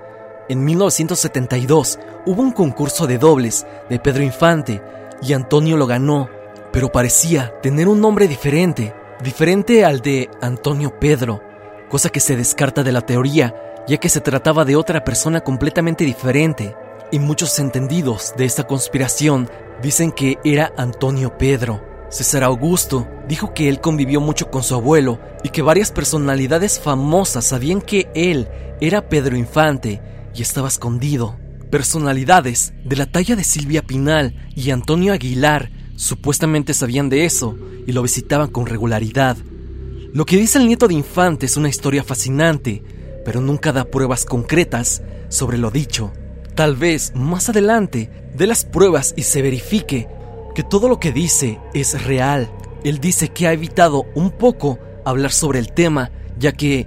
en 0.48 0.64
1972 0.64 1.98
hubo 2.26 2.42
un 2.42 2.52
concurso 2.52 3.06
de 3.06 3.18
dobles 3.18 3.66
de 3.88 3.98
Pedro 3.98 4.22
Infante 4.22 4.82
y 5.22 5.32
Antonio 5.32 5.76
lo 5.76 5.86
ganó, 5.86 6.28
pero 6.72 6.90
parecía 6.90 7.52
tener 7.62 7.88
un 7.88 8.00
nombre 8.00 8.26
diferente, 8.26 8.94
diferente 9.22 9.84
al 9.84 10.00
de 10.00 10.28
Antonio 10.40 10.98
Pedro, 10.98 11.40
cosa 11.88 12.08
que 12.08 12.20
se 12.20 12.36
descarta 12.36 12.82
de 12.82 12.92
la 12.92 13.02
teoría, 13.02 13.54
ya 13.86 13.98
que 13.98 14.08
se 14.08 14.20
trataba 14.20 14.64
de 14.64 14.76
otra 14.76 15.04
persona 15.04 15.40
completamente 15.42 16.04
diferente. 16.04 16.74
Y 17.10 17.18
muchos 17.18 17.58
entendidos 17.58 18.34
de 18.36 18.46
esta 18.46 18.64
conspiración 18.64 19.48
dicen 19.82 20.12
que 20.12 20.38
era 20.44 20.72
Antonio 20.76 21.36
Pedro. 21.36 21.84
César 22.08 22.42
Augusto 22.44 23.06
dijo 23.28 23.54
que 23.54 23.68
él 23.68 23.80
convivió 23.80 24.20
mucho 24.20 24.50
con 24.50 24.62
su 24.62 24.74
abuelo 24.74 25.18
y 25.42 25.50
que 25.50 25.62
varias 25.62 25.92
personalidades 25.92 26.80
famosas 26.80 27.44
sabían 27.46 27.80
que 27.80 28.10
él 28.14 28.48
era 28.80 29.08
Pedro 29.08 29.36
Infante 29.36 30.00
y 30.34 30.42
estaba 30.42 30.68
escondido. 30.68 31.36
Personalidades 31.70 32.74
de 32.84 32.96
la 32.96 33.06
talla 33.06 33.36
de 33.36 33.44
Silvia 33.44 33.82
Pinal 33.82 34.34
y 34.54 34.70
Antonio 34.70 35.12
Aguilar 35.12 35.70
supuestamente 35.96 36.74
sabían 36.74 37.08
de 37.08 37.24
eso 37.24 37.56
y 37.86 37.92
lo 37.92 38.02
visitaban 38.02 38.48
con 38.48 38.66
regularidad. 38.66 39.36
Lo 40.12 40.26
que 40.26 40.36
dice 40.36 40.58
el 40.58 40.66
nieto 40.66 40.88
de 40.88 40.94
Infante 40.94 41.46
es 41.46 41.56
una 41.56 41.68
historia 41.68 42.04
fascinante, 42.04 42.82
pero 43.24 43.40
nunca 43.40 43.72
da 43.72 43.84
pruebas 43.84 44.24
concretas 44.24 45.02
sobre 45.28 45.56
lo 45.56 45.70
dicho. 45.70 46.12
Tal 46.54 46.76
vez 46.76 47.12
más 47.14 47.48
adelante 47.48 48.10
dé 48.36 48.46
las 48.46 48.64
pruebas 48.64 49.14
y 49.16 49.22
se 49.22 49.40
verifique 49.40 50.08
que 50.54 50.62
todo 50.62 50.88
lo 50.88 51.00
que 51.00 51.12
dice 51.12 51.58
es 51.72 52.04
real. 52.04 52.50
Él 52.84 52.98
dice 52.98 53.28
que 53.28 53.46
ha 53.46 53.52
evitado 53.52 54.04
un 54.14 54.30
poco 54.30 54.78
hablar 55.04 55.32
sobre 55.32 55.58
el 55.58 55.72
tema, 55.72 56.10
ya 56.38 56.52
que 56.52 56.86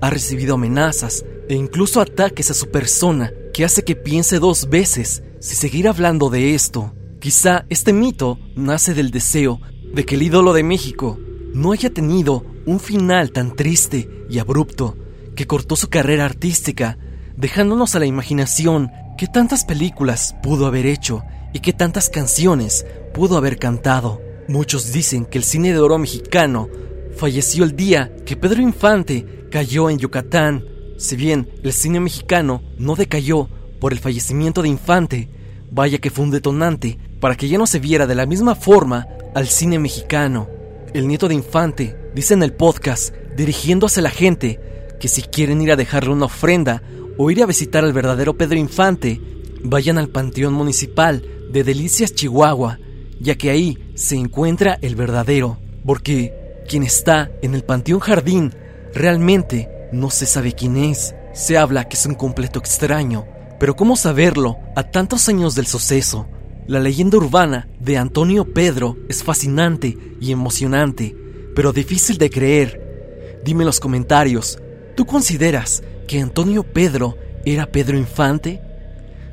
ha 0.00 0.10
recibido 0.10 0.54
amenazas 0.54 1.24
e 1.48 1.54
incluso 1.54 2.00
ataques 2.00 2.50
a 2.50 2.54
su 2.54 2.70
persona 2.70 3.32
que 3.52 3.64
hace 3.64 3.84
que 3.84 3.96
piense 3.96 4.38
dos 4.38 4.68
veces 4.68 5.22
si 5.40 5.54
seguir 5.54 5.88
hablando 5.88 6.30
de 6.30 6.54
esto. 6.54 6.94
Quizá 7.20 7.64
este 7.68 7.92
mito 7.92 8.38
nace 8.56 8.94
del 8.94 9.10
deseo 9.10 9.60
de 9.94 10.04
que 10.04 10.16
el 10.16 10.22
ídolo 10.22 10.52
de 10.52 10.62
México 10.62 11.18
no 11.52 11.72
haya 11.72 11.90
tenido 11.90 12.44
un 12.66 12.80
final 12.80 13.30
tan 13.30 13.54
triste 13.54 14.08
y 14.28 14.38
abrupto 14.38 14.96
que 15.36 15.46
cortó 15.46 15.76
su 15.76 15.88
carrera 15.88 16.24
artística, 16.24 16.98
dejándonos 17.36 17.94
a 17.94 17.98
la 17.98 18.06
imaginación 18.06 18.90
que 19.16 19.26
tantas 19.26 19.64
películas 19.64 20.34
pudo 20.42 20.66
haber 20.66 20.86
hecho 20.86 21.22
y 21.52 21.60
que 21.60 21.72
tantas 21.72 22.10
canciones 22.10 22.86
pudo 23.12 23.36
haber 23.36 23.58
cantado. 23.58 24.20
Muchos 24.48 24.92
dicen 24.92 25.24
que 25.24 25.38
el 25.38 25.44
cine 25.44 25.72
de 25.72 25.78
oro 25.78 25.98
mexicano 25.98 26.68
falleció 27.16 27.64
el 27.64 27.76
día 27.76 28.14
que 28.26 28.36
Pedro 28.36 28.60
Infante 28.60 29.46
cayó 29.50 29.88
en 29.88 29.98
Yucatán 29.98 30.64
si 30.96 31.16
bien 31.16 31.48
el 31.62 31.72
cine 31.72 32.00
mexicano 32.00 32.62
no 32.78 32.94
decayó 32.94 33.48
por 33.80 33.92
el 33.92 33.98
fallecimiento 33.98 34.62
de 34.62 34.68
Infante, 34.68 35.28
vaya 35.70 35.98
que 35.98 36.10
fue 36.10 36.24
un 36.24 36.30
detonante 36.30 36.98
para 37.20 37.36
que 37.36 37.48
ya 37.48 37.58
no 37.58 37.66
se 37.66 37.80
viera 37.80 38.06
de 38.06 38.14
la 38.14 38.26
misma 38.26 38.54
forma 38.54 39.06
al 39.34 39.46
cine 39.48 39.78
mexicano. 39.78 40.48
El 40.92 41.08
nieto 41.08 41.28
de 41.28 41.34
Infante 41.34 41.96
dice 42.14 42.34
en 42.34 42.42
el 42.42 42.52
podcast, 42.52 43.14
dirigiéndose 43.36 44.00
a 44.00 44.04
la 44.04 44.10
gente, 44.10 44.60
que 45.00 45.08
si 45.08 45.22
quieren 45.22 45.60
ir 45.60 45.72
a 45.72 45.76
dejarle 45.76 46.10
una 46.10 46.26
ofrenda 46.26 46.82
o 47.18 47.30
ir 47.30 47.42
a 47.42 47.46
visitar 47.46 47.84
al 47.84 47.92
verdadero 47.92 48.36
Pedro 48.36 48.58
Infante, 48.58 49.20
vayan 49.62 49.98
al 49.98 50.08
Panteón 50.08 50.54
Municipal 50.54 51.22
de 51.50 51.64
Delicias, 51.64 52.14
Chihuahua, 52.14 52.78
ya 53.20 53.34
que 53.34 53.50
ahí 53.50 53.78
se 53.94 54.16
encuentra 54.16 54.78
el 54.82 54.94
verdadero, 54.94 55.58
porque 55.84 56.32
quien 56.68 56.82
está 56.82 57.30
en 57.42 57.54
el 57.54 57.64
Panteón 57.64 58.00
Jardín 58.00 58.52
realmente 58.94 59.68
no 59.94 60.10
se 60.10 60.26
sabe 60.26 60.52
quién 60.52 60.76
es. 60.76 61.14
Se 61.32 61.56
habla 61.56 61.88
que 61.88 61.96
es 61.96 62.04
un 62.06 62.14
completo 62.14 62.58
extraño, 62.58 63.26
pero 63.58 63.76
¿cómo 63.76 63.96
saberlo 63.96 64.58
a 64.76 64.82
tantos 64.90 65.28
años 65.28 65.54
del 65.54 65.66
suceso? 65.66 66.28
La 66.66 66.80
leyenda 66.80 67.16
urbana 67.18 67.68
de 67.80 67.98
Antonio 67.98 68.52
Pedro 68.52 68.96
es 69.08 69.22
fascinante 69.22 69.98
y 70.20 70.32
emocionante, 70.32 71.16
pero 71.54 71.72
difícil 71.72 72.18
de 72.18 72.30
creer. 72.30 73.40
Dime 73.44 73.62
en 73.62 73.66
los 73.66 73.80
comentarios, 73.80 74.58
¿tú 74.96 75.06
consideras 75.06 75.82
que 76.08 76.20
Antonio 76.20 76.62
Pedro 76.62 77.16
era 77.44 77.66
Pedro 77.66 77.96
Infante? 77.96 78.60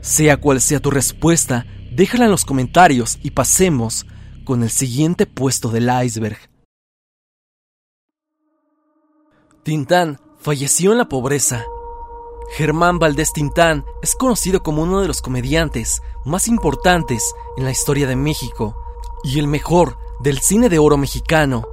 Sea 0.01 0.37
cual 0.37 0.59
sea 0.61 0.79
tu 0.79 0.91
respuesta, 0.91 1.65
déjala 1.91 2.25
en 2.25 2.31
los 2.31 2.45
comentarios 2.45 3.19
y 3.21 3.31
pasemos 3.31 4.05
con 4.43 4.63
el 4.63 4.69
siguiente 4.69 5.25
puesto 5.25 5.69
del 5.69 5.89
iceberg. 6.03 6.37
Tintán 9.63 10.19
falleció 10.41 10.91
en 10.91 10.97
la 10.97 11.07
pobreza. 11.07 11.65
Germán 12.49 12.99
Valdés 12.99 13.31
Tintán 13.31 13.85
es 14.01 14.15
conocido 14.15 14.63
como 14.63 14.81
uno 14.81 15.01
de 15.01 15.07
los 15.07 15.21
comediantes 15.21 16.01
más 16.25 16.47
importantes 16.47 17.33
en 17.57 17.63
la 17.63 17.71
historia 17.71 18.07
de 18.07 18.15
México 18.15 18.75
y 19.23 19.39
el 19.39 19.47
mejor 19.47 19.97
del 20.19 20.39
cine 20.39 20.67
de 20.67 20.79
oro 20.79 20.97
mexicano, 20.97 21.63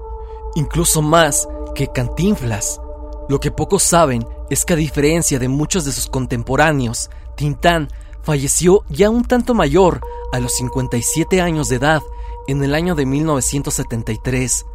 incluso 0.54 1.02
más 1.02 1.48
que 1.74 1.88
Cantinflas. 1.88 2.80
Lo 3.28 3.40
que 3.40 3.50
pocos 3.50 3.82
saben 3.82 4.26
es 4.50 4.64
que 4.64 4.74
a 4.74 4.76
diferencia 4.76 5.38
de 5.38 5.48
muchos 5.48 5.84
de 5.84 5.92
sus 5.92 6.06
contemporáneos, 6.06 7.10
Tintán 7.36 7.88
falleció 8.22 8.84
ya 8.90 9.10
un 9.10 9.24
tanto 9.24 9.54
mayor, 9.54 10.00
a 10.32 10.40
los 10.40 10.54
57 10.56 11.40
años 11.40 11.68
de 11.68 11.76
edad, 11.76 12.02
en 12.46 12.62
el 12.62 12.74
año 12.74 12.94
de 12.94 13.06
1973. 13.06 14.66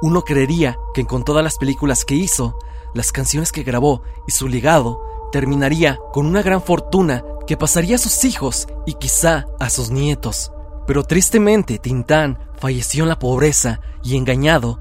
Uno 0.00 0.22
creería 0.22 0.78
que 0.94 1.04
con 1.04 1.24
todas 1.24 1.44
las 1.44 1.58
películas 1.58 2.04
que 2.04 2.14
hizo, 2.14 2.58
las 2.98 3.12
canciones 3.12 3.52
que 3.52 3.62
grabó 3.62 4.02
y 4.26 4.32
su 4.32 4.48
legado, 4.48 5.00
terminaría 5.30 5.98
con 6.12 6.26
una 6.26 6.42
gran 6.42 6.60
fortuna 6.60 7.24
que 7.46 7.56
pasaría 7.56 7.94
a 7.94 7.98
sus 7.98 8.24
hijos 8.24 8.66
y 8.86 8.94
quizá 8.94 9.46
a 9.60 9.70
sus 9.70 9.90
nietos. 9.90 10.50
Pero 10.84 11.04
tristemente 11.04 11.78
Tintán 11.78 12.38
falleció 12.58 13.04
en 13.04 13.08
la 13.08 13.18
pobreza 13.20 13.80
y 14.02 14.16
engañado. 14.16 14.80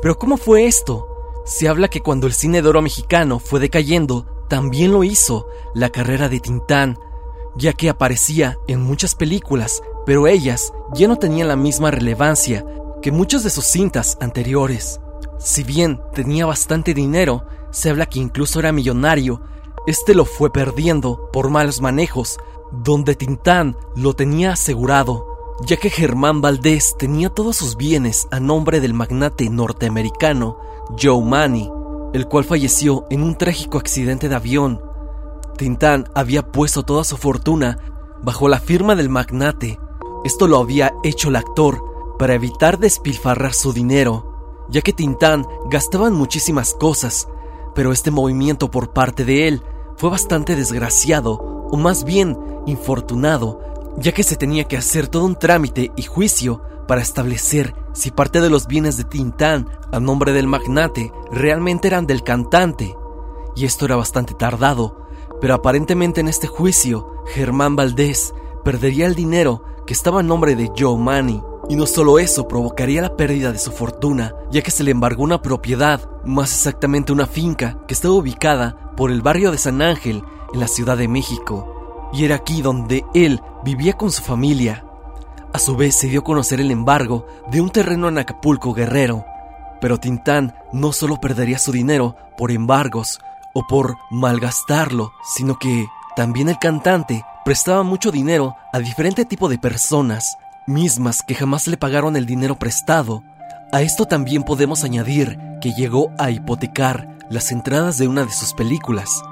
¿Pero 0.00 0.16
cómo 0.16 0.36
fue 0.36 0.66
esto? 0.66 1.08
Se 1.44 1.66
habla 1.68 1.88
que 1.88 2.02
cuando 2.02 2.28
el 2.28 2.34
cine 2.34 2.62
de 2.62 2.68
oro 2.68 2.82
mexicano 2.82 3.40
fue 3.40 3.58
decayendo, 3.58 4.26
también 4.48 4.92
lo 4.92 5.02
hizo 5.02 5.48
la 5.74 5.90
carrera 5.90 6.28
de 6.28 6.38
Tintán, 6.38 6.98
ya 7.56 7.72
que 7.72 7.88
aparecía 7.88 8.58
en 8.68 8.80
muchas 8.80 9.16
películas, 9.16 9.82
pero 10.04 10.28
ellas 10.28 10.72
ya 10.94 11.08
no 11.08 11.16
tenían 11.16 11.48
la 11.48 11.56
misma 11.56 11.90
relevancia 11.90 12.64
que 13.02 13.10
muchas 13.10 13.42
de 13.42 13.50
sus 13.50 13.64
cintas 13.64 14.16
anteriores. 14.20 15.00
Si 15.38 15.62
bien 15.64 16.00
tenía 16.14 16.46
bastante 16.46 16.94
dinero, 16.94 17.44
se 17.70 17.90
habla 17.90 18.06
que 18.06 18.18
incluso 18.18 18.60
era 18.60 18.72
millonario, 18.72 19.40
este 19.86 20.14
lo 20.14 20.24
fue 20.24 20.52
perdiendo 20.52 21.30
por 21.32 21.50
malos 21.50 21.80
manejos, 21.80 22.38
donde 22.72 23.14
Tintán 23.14 23.76
lo 23.94 24.14
tenía 24.14 24.52
asegurado, 24.52 25.26
ya 25.64 25.76
que 25.76 25.90
Germán 25.90 26.40
Valdés 26.40 26.96
tenía 26.98 27.30
todos 27.30 27.56
sus 27.56 27.76
bienes 27.76 28.28
a 28.30 28.40
nombre 28.40 28.80
del 28.80 28.94
magnate 28.94 29.48
norteamericano 29.48 30.58
Joe 31.00 31.22
Manny, 31.22 31.70
el 32.12 32.26
cual 32.26 32.44
falleció 32.44 33.06
en 33.10 33.22
un 33.22 33.36
trágico 33.36 33.78
accidente 33.78 34.28
de 34.28 34.34
avión. 34.34 34.82
Tintán 35.56 36.08
había 36.14 36.50
puesto 36.50 36.82
toda 36.82 37.04
su 37.04 37.16
fortuna 37.16 37.78
bajo 38.22 38.48
la 38.48 38.58
firma 38.58 38.94
del 38.94 39.08
magnate. 39.08 39.78
Esto 40.24 40.48
lo 40.48 40.58
había 40.58 40.92
hecho 41.04 41.28
el 41.28 41.36
actor 41.36 41.82
para 42.18 42.34
evitar 42.34 42.78
despilfarrar 42.78 43.54
su 43.54 43.72
dinero, 43.72 44.35
ya 44.68 44.82
que 44.82 44.92
Tintán 44.92 45.46
gastaba 45.70 46.08
en 46.08 46.14
muchísimas 46.14 46.74
cosas, 46.74 47.28
pero 47.74 47.92
este 47.92 48.10
movimiento 48.10 48.70
por 48.70 48.92
parte 48.92 49.24
de 49.24 49.48
él 49.48 49.62
fue 49.96 50.10
bastante 50.10 50.56
desgraciado, 50.56 51.34
o 51.70 51.76
más 51.76 52.04
bien 52.04 52.38
infortunado, 52.66 53.60
ya 53.98 54.12
que 54.12 54.22
se 54.22 54.36
tenía 54.36 54.64
que 54.64 54.76
hacer 54.76 55.08
todo 55.08 55.24
un 55.24 55.38
trámite 55.38 55.90
y 55.96 56.02
juicio 56.02 56.62
para 56.86 57.00
establecer 57.00 57.74
si 57.92 58.10
parte 58.10 58.40
de 58.40 58.50
los 58.50 58.66
bienes 58.66 58.96
de 58.96 59.04
Tintán 59.04 59.68
a 59.92 60.00
nombre 60.00 60.32
del 60.32 60.46
magnate 60.46 61.12
realmente 61.30 61.88
eran 61.88 62.06
del 62.06 62.22
cantante. 62.22 62.96
Y 63.54 63.64
esto 63.64 63.86
era 63.86 63.96
bastante 63.96 64.34
tardado, 64.34 65.06
pero 65.40 65.54
aparentemente 65.54 66.20
en 66.20 66.28
este 66.28 66.46
juicio, 66.46 67.10
Germán 67.26 67.74
Valdés 67.74 68.34
perdería 68.64 69.06
el 69.06 69.14
dinero 69.14 69.62
que 69.86 69.94
estaba 69.94 70.20
a 70.20 70.22
nombre 70.22 70.56
de 70.56 70.70
Joe 70.76 70.98
Manny. 70.98 71.42
Y 71.68 71.74
no 71.74 71.86
solo 71.86 72.18
eso 72.18 72.46
provocaría 72.46 73.02
la 73.02 73.16
pérdida 73.16 73.50
de 73.50 73.58
su 73.58 73.72
fortuna, 73.72 74.32
ya 74.50 74.62
que 74.62 74.70
se 74.70 74.84
le 74.84 74.92
embargó 74.92 75.24
una 75.24 75.42
propiedad, 75.42 76.00
más 76.24 76.52
exactamente 76.52 77.12
una 77.12 77.26
finca, 77.26 77.78
que 77.88 77.94
estaba 77.94 78.14
ubicada 78.14 78.92
por 78.96 79.10
el 79.10 79.20
barrio 79.20 79.50
de 79.50 79.58
San 79.58 79.82
Ángel, 79.82 80.22
en 80.52 80.60
la 80.60 80.68
Ciudad 80.68 80.96
de 80.96 81.08
México. 81.08 82.08
Y 82.12 82.24
era 82.24 82.36
aquí 82.36 82.62
donde 82.62 83.04
él 83.14 83.40
vivía 83.64 83.94
con 83.94 84.12
su 84.12 84.22
familia. 84.22 84.84
A 85.52 85.58
su 85.58 85.76
vez 85.76 85.96
se 85.96 86.08
dio 86.08 86.20
a 86.20 86.24
conocer 86.24 86.60
el 86.60 86.70
embargo 86.70 87.26
de 87.50 87.60
un 87.60 87.70
terreno 87.70 88.08
en 88.08 88.18
Acapulco 88.18 88.72
Guerrero. 88.72 89.24
Pero 89.80 89.98
Tintán 89.98 90.54
no 90.72 90.92
solo 90.92 91.20
perdería 91.20 91.58
su 91.58 91.72
dinero 91.72 92.14
por 92.38 92.52
embargos 92.52 93.18
o 93.54 93.66
por 93.66 93.96
malgastarlo, 94.10 95.12
sino 95.34 95.58
que 95.58 95.86
también 96.14 96.48
el 96.48 96.58
cantante 96.58 97.24
prestaba 97.44 97.82
mucho 97.82 98.10
dinero 98.10 98.54
a 98.72 98.78
diferente 98.78 99.24
tipo 99.24 99.48
de 99.48 99.58
personas, 99.58 100.36
mismas 100.66 101.22
que 101.22 101.34
jamás 101.34 101.66
le 101.66 101.76
pagaron 101.76 102.16
el 102.16 102.26
dinero 102.26 102.58
prestado. 102.58 103.22
A 103.72 103.82
esto 103.82 104.06
también 104.06 104.42
podemos 104.42 104.84
añadir 104.84 105.38
que 105.60 105.72
llegó 105.72 106.12
a 106.18 106.30
hipotecar 106.30 107.16
las 107.30 107.50
entradas 107.52 107.98
de 107.98 108.08
una 108.08 108.24
de 108.24 108.32
sus 108.32 108.52
películas. 108.52 109.22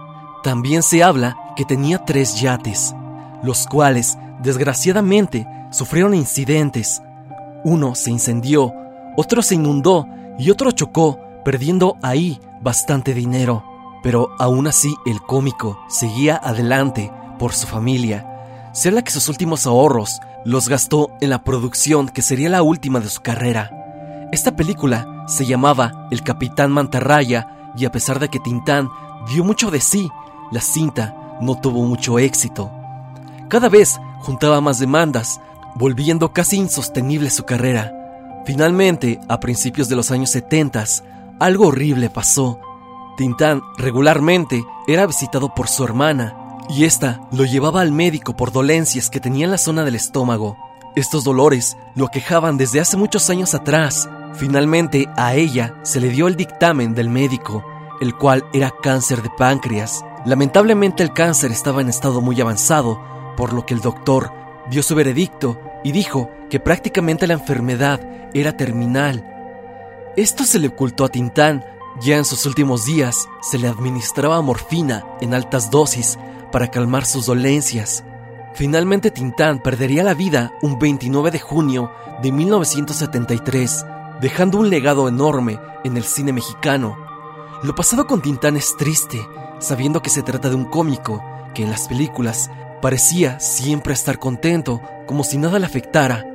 También 0.42 0.82
se 0.82 1.02
habla 1.02 1.36
que 1.56 1.64
tenía 1.64 2.04
tres 2.04 2.40
yates, 2.40 2.94
los 3.42 3.66
cuales, 3.66 4.18
desgraciadamente, 4.42 5.46
sufrieron 5.70 6.14
incidentes. 6.14 7.02
Uno 7.64 7.94
se 7.94 8.10
incendió, 8.10 8.72
otro 9.16 9.42
se 9.42 9.54
inundó 9.54 10.06
y 10.38 10.50
otro 10.50 10.70
chocó, 10.70 11.20
perdiendo 11.44 11.96
ahí 12.02 12.40
bastante 12.60 13.14
dinero. 13.14 13.64
Pero 14.02 14.30
aún 14.38 14.66
así 14.66 14.94
el 15.06 15.20
cómico 15.22 15.78
seguía 15.88 16.36
adelante 16.36 17.10
por 17.38 17.52
su 17.52 17.66
familia. 17.66 18.33
Se 18.74 18.88
habla 18.88 19.02
que 19.02 19.12
sus 19.12 19.28
últimos 19.28 19.66
ahorros 19.66 20.20
los 20.44 20.68
gastó 20.68 21.12
en 21.20 21.30
la 21.30 21.44
producción 21.44 22.08
que 22.08 22.22
sería 22.22 22.48
la 22.50 22.62
última 22.62 22.98
de 22.98 23.08
su 23.08 23.22
carrera. 23.22 23.70
Esta 24.32 24.56
película 24.56 25.24
se 25.28 25.46
llamaba 25.46 26.08
El 26.10 26.24
Capitán 26.24 26.72
Mantarraya 26.72 27.70
y 27.76 27.84
a 27.84 27.92
pesar 27.92 28.18
de 28.18 28.28
que 28.28 28.40
Tintán 28.40 28.88
dio 29.32 29.44
mucho 29.44 29.70
de 29.70 29.80
sí, 29.80 30.10
la 30.50 30.60
cinta 30.60 31.38
no 31.40 31.60
tuvo 31.60 31.84
mucho 31.84 32.18
éxito. 32.18 32.68
Cada 33.48 33.68
vez 33.68 34.00
juntaba 34.22 34.60
más 34.60 34.80
demandas, 34.80 35.40
volviendo 35.76 36.32
casi 36.32 36.56
insostenible 36.56 37.30
su 37.30 37.44
carrera. 37.44 37.92
Finalmente, 38.44 39.20
a 39.28 39.38
principios 39.38 39.88
de 39.88 39.94
los 39.94 40.10
años 40.10 40.30
70, 40.30 40.84
algo 41.38 41.68
horrible 41.68 42.10
pasó. 42.10 42.58
Tintán 43.16 43.62
regularmente 43.78 44.64
era 44.88 45.06
visitado 45.06 45.54
por 45.54 45.68
su 45.68 45.84
hermana, 45.84 46.43
y 46.68 46.84
ésta 46.84 47.20
lo 47.30 47.44
llevaba 47.44 47.80
al 47.80 47.92
médico 47.92 48.36
por 48.36 48.52
dolencias 48.52 49.10
que 49.10 49.20
tenía 49.20 49.44
en 49.44 49.50
la 49.50 49.58
zona 49.58 49.84
del 49.84 49.94
estómago. 49.94 50.56
Estos 50.96 51.24
dolores 51.24 51.76
lo 51.94 52.06
aquejaban 52.06 52.56
desde 52.56 52.80
hace 52.80 52.96
muchos 52.96 53.28
años 53.30 53.54
atrás. 53.54 54.08
Finalmente, 54.34 55.06
a 55.16 55.34
ella 55.34 55.74
se 55.82 56.00
le 56.00 56.08
dio 56.08 56.28
el 56.28 56.36
dictamen 56.36 56.94
del 56.94 57.08
médico, 57.08 57.64
el 58.00 58.14
cual 58.14 58.44
era 58.52 58.72
cáncer 58.82 59.22
de 59.22 59.30
páncreas. 59.30 60.04
Lamentablemente 60.24 61.02
el 61.02 61.12
cáncer 61.12 61.52
estaba 61.52 61.80
en 61.80 61.88
estado 61.88 62.20
muy 62.20 62.40
avanzado, 62.40 63.00
por 63.36 63.52
lo 63.52 63.66
que 63.66 63.74
el 63.74 63.80
doctor 63.80 64.32
dio 64.70 64.82
su 64.82 64.94
veredicto 64.94 65.60
y 65.82 65.92
dijo 65.92 66.30
que 66.48 66.60
prácticamente 66.60 67.26
la 67.26 67.34
enfermedad 67.34 68.00
era 68.32 68.56
terminal. 68.56 69.30
Esto 70.16 70.44
se 70.44 70.58
le 70.58 70.68
ocultó 70.68 71.04
a 71.04 71.08
Tintán, 71.08 71.64
ya 72.00 72.16
en 72.16 72.24
sus 72.24 72.46
últimos 72.46 72.86
días 72.86 73.28
se 73.42 73.58
le 73.58 73.68
administraba 73.68 74.40
morfina 74.40 75.04
en 75.20 75.34
altas 75.34 75.70
dosis 75.70 76.18
para 76.54 76.70
calmar 76.70 77.04
sus 77.04 77.26
dolencias. 77.26 78.04
Finalmente 78.54 79.10
Tintán 79.10 79.60
perdería 79.60 80.04
la 80.04 80.14
vida 80.14 80.52
un 80.62 80.78
29 80.78 81.32
de 81.32 81.40
junio 81.40 81.90
de 82.22 82.30
1973, 82.30 83.84
dejando 84.20 84.58
un 84.58 84.70
legado 84.70 85.08
enorme 85.08 85.58
en 85.82 85.96
el 85.96 86.04
cine 86.04 86.32
mexicano. 86.32 86.96
Lo 87.64 87.74
pasado 87.74 88.06
con 88.06 88.22
Tintán 88.22 88.56
es 88.56 88.76
triste, 88.76 89.26
sabiendo 89.58 90.00
que 90.00 90.10
se 90.10 90.22
trata 90.22 90.48
de 90.48 90.54
un 90.54 90.66
cómico 90.66 91.20
que 91.54 91.64
en 91.64 91.70
las 91.70 91.88
películas 91.88 92.48
Parecía 92.84 93.40
siempre 93.40 93.94
estar 93.94 94.18
contento, 94.18 94.82
como 95.06 95.24
si 95.24 95.38
nada 95.38 95.58
le 95.58 95.64
afectara. 95.64 96.26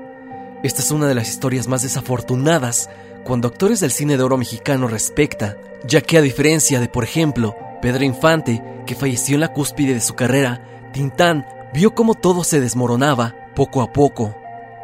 Esta 0.63 0.81
es 0.81 0.89
una 0.89 1.05
de 1.05 1.13
las 1.13 1.29
historias 1.29 1.67
más 1.67 1.83
desafortunadas 1.83 2.89
cuando 3.23 3.49
actores 3.49 3.79
del 3.81 3.91
cine 3.91 4.17
de 4.17 4.23
oro 4.23 4.35
mexicano 4.35 4.87
respecta, 4.87 5.57
ya 5.83 6.01
que 6.01 6.17
a 6.17 6.23
diferencia 6.23 6.79
de, 6.79 6.89
por 6.89 7.03
ejemplo, 7.03 7.55
Pedro 7.81 8.03
Infante, 8.03 8.63
que 8.85 8.95
falleció 8.95 9.35
en 9.35 9.41
la 9.41 9.53
cúspide 9.53 9.93
de 9.93 10.01
su 10.01 10.15
carrera, 10.15 10.61
Tintán 10.91 11.45
vio 11.73 11.95
cómo 11.95 12.15
todo 12.15 12.43
se 12.43 12.59
desmoronaba 12.59 13.35
poco 13.55 13.81
a 13.81 13.91
poco. 13.93 14.35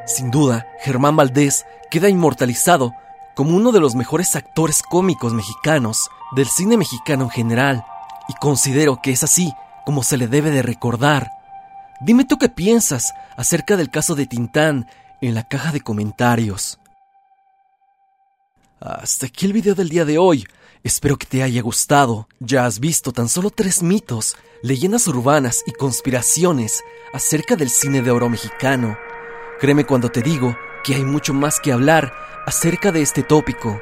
Sin 0.05 0.31
duda, 0.31 0.67
Germán 0.79 1.15
Valdés 1.15 1.65
queda 1.89 2.09
inmortalizado 2.09 2.93
como 3.35 3.55
uno 3.55 3.71
de 3.71 3.79
los 3.79 3.95
mejores 3.95 4.35
actores 4.35 4.81
cómicos 4.81 5.33
mexicanos 5.33 6.09
del 6.35 6.47
cine 6.47 6.77
mexicano 6.77 7.25
en 7.25 7.29
general, 7.29 7.85
y 8.27 8.33
considero 8.33 9.01
que 9.01 9.11
es 9.11 9.23
así 9.23 9.53
como 9.85 10.03
se 10.03 10.17
le 10.17 10.27
debe 10.27 10.51
de 10.51 10.61
recordar. 10.61 11.29
Dime 12.01 12.25
tú 12.25 12.37
qué 12.37 12.49
piensas 12.49 13.13
acerca 13.37 13.77
del 13.77 13.89
caso 13.89 14.15
de 14.15 14.25
Tintán 14.25 14.87
en 15.21 15.35
la 15.35 15.43
caja 15.43 15.71
de 15.71 15.81
comentarios. 15.81 16.79
Hasta 18.79 19.27
aquí 19.27 19.45
el 19.45 19.53
video 19.53 19.75
del 19.75 19.89
día 19.89 20.05
de 20.05 20.17
hoy. 20.17 20.45
Espero 20.85 21.17
que 21.17 21.25
te 21.25 21.43
haya 21.43 21.61
gustado. 21.61 22.29
Ya 22.39 22.65
has 22.65 22.79
visto 22.79 23.11
tan 23.11 23.27
solo 23.27 23.49
tres 23.49 23.83
mitos, 23.83 24.37
leyendas 24.61 25.05
urbanas 25.07 25.63
y 25.67 25.73
conspiraciones 25.73 26.81
acerca 27.11 27.57
del 27.57 27.69
cine 27.69 28.01
de 28.01 28.11
oro 28.11 28.29
mexicano. 28.29 28.97
Créeme 29.59 29.85
cuando 29.85 30.07
te 30.07 30.21
digo 30.21 30.55
que 30.85 30.95
hay 30.95 31.03
mucho 31.03 31.33
más 31.33 31.59
que 31.59 31.73
hablar 31.73 32.13
acerca 32.45 32.93
de 32.93 33.01
este 33.01 33.21
tópico. 33.23 33.81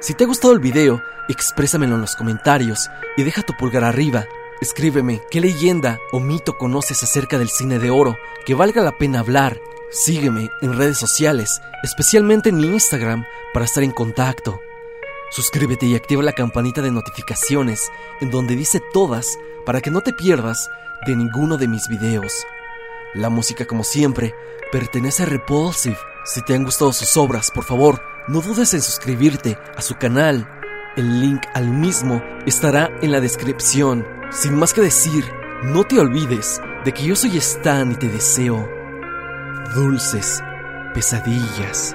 Si 0.00 0.14
te 0.14 0.24
ha 0.24 0.26
gustado 0.26 0.54
el 0.54 0.60
video, 0.60 1.02
exprésamelo 1.28 1.96
en 1.96 2.00
los 2.00 2.16
comentarios 2.16 2.88
y 3.18 3.24
deja 3.24 3.42
tu 3.42 3.52
pulgar 3.52 3.84
arriba 3.84 4.26
Escríbeme 4.60 5.20
qué 5.30 5.42
leyenda 5.42 6.00
o 6.12 6.20
mito 6.20 6.56
conoces 6.56 7.02
acerca 7.02 7.38
del 7.38 7.50
cine 7.50 7.78
de 7.78 7.90
oro 7.90 8.16
que 8.46 8.54
valga 8.54 8.82
la 8.82 8.96
pena 8.96 9.20
hablar. 9.20 9.60
Sígueme 9.90 10.50
en 10.62 10.78
redes 10.78 10.96
sociales, 10.96 11.60
especialmente 11.82 12.48
en 12.48 12.56
mi 12.56 12.68
Instagram, 12.68 13.24
para 13.52 13.66
estar 13.66 13.82
en 13.82 13.92
contacto. 13.92 14.60
Suscríbete 15.30 15.86
y 15.86 15.96
activa 15.96 16.22
la 16.22 16.32
campanita 16.32 16.82
de 16.82 16.90
notificaciones 16.90 17.90
en 18.20 18.30
donde 18.30 18.56
dice 18.56 18.80
todas 18.92 19.38
para 19.64 19.80
que 19.80 19.90
no 19.90 20.00
te 20.00 20.12
pierdas 20.12 20.70
de 21.06 21.16
ninguno 21.16 21.56
de 21.56 21.68
mis 21.68 21.88
videos. 21.88 22.46
La 23.14 23.28
música, 23.28 23.66
como 23.66 23.84
siempre, 23.84 24.34
pertenece 24.70 25.24
a 25.24 25.26
Repulsive. 25.26 25.98
Si 26.24 26.42
te 26.42 26.54
han 26.54 26.64
gustado 26.64 26.92
sus 26.92 27.16
obras, 27.16 27.50
por 27.50 27.64
favor, 27.64 28.02
no 28.28 28.40
dudes 28.40 28.74
en 28.74 28.82
suscribirte 28.82 29.58
a 29.76 29.82
su 29.82 29.96
canal. 29.96 30.48
El 30.96 31.20
link 31.20 31.42
al 31.54 31.68
mismo 31.68 32.22
estará 32.46 32.90
en 33.02 33.12
la 33.12 33.20
descripción. 33.20 34.06
Sin 34.30 34.54
más 34.54 34.72
que 34.72 34.80
decir, 34.80 35.24
no 35.62 35.84
te 35.84 35.98
olvides 35.98 36.60
de 36.84 36.92
que 36.92 37.04
yo 37.04 37.16
soy 37.16 37.36
Stan 37.38 37.92
y 37.92 37.96
te 37.96 38.08
deseo 38.08 38.76
dulces 39.74 40.42
pesadillas. 40.94 41.94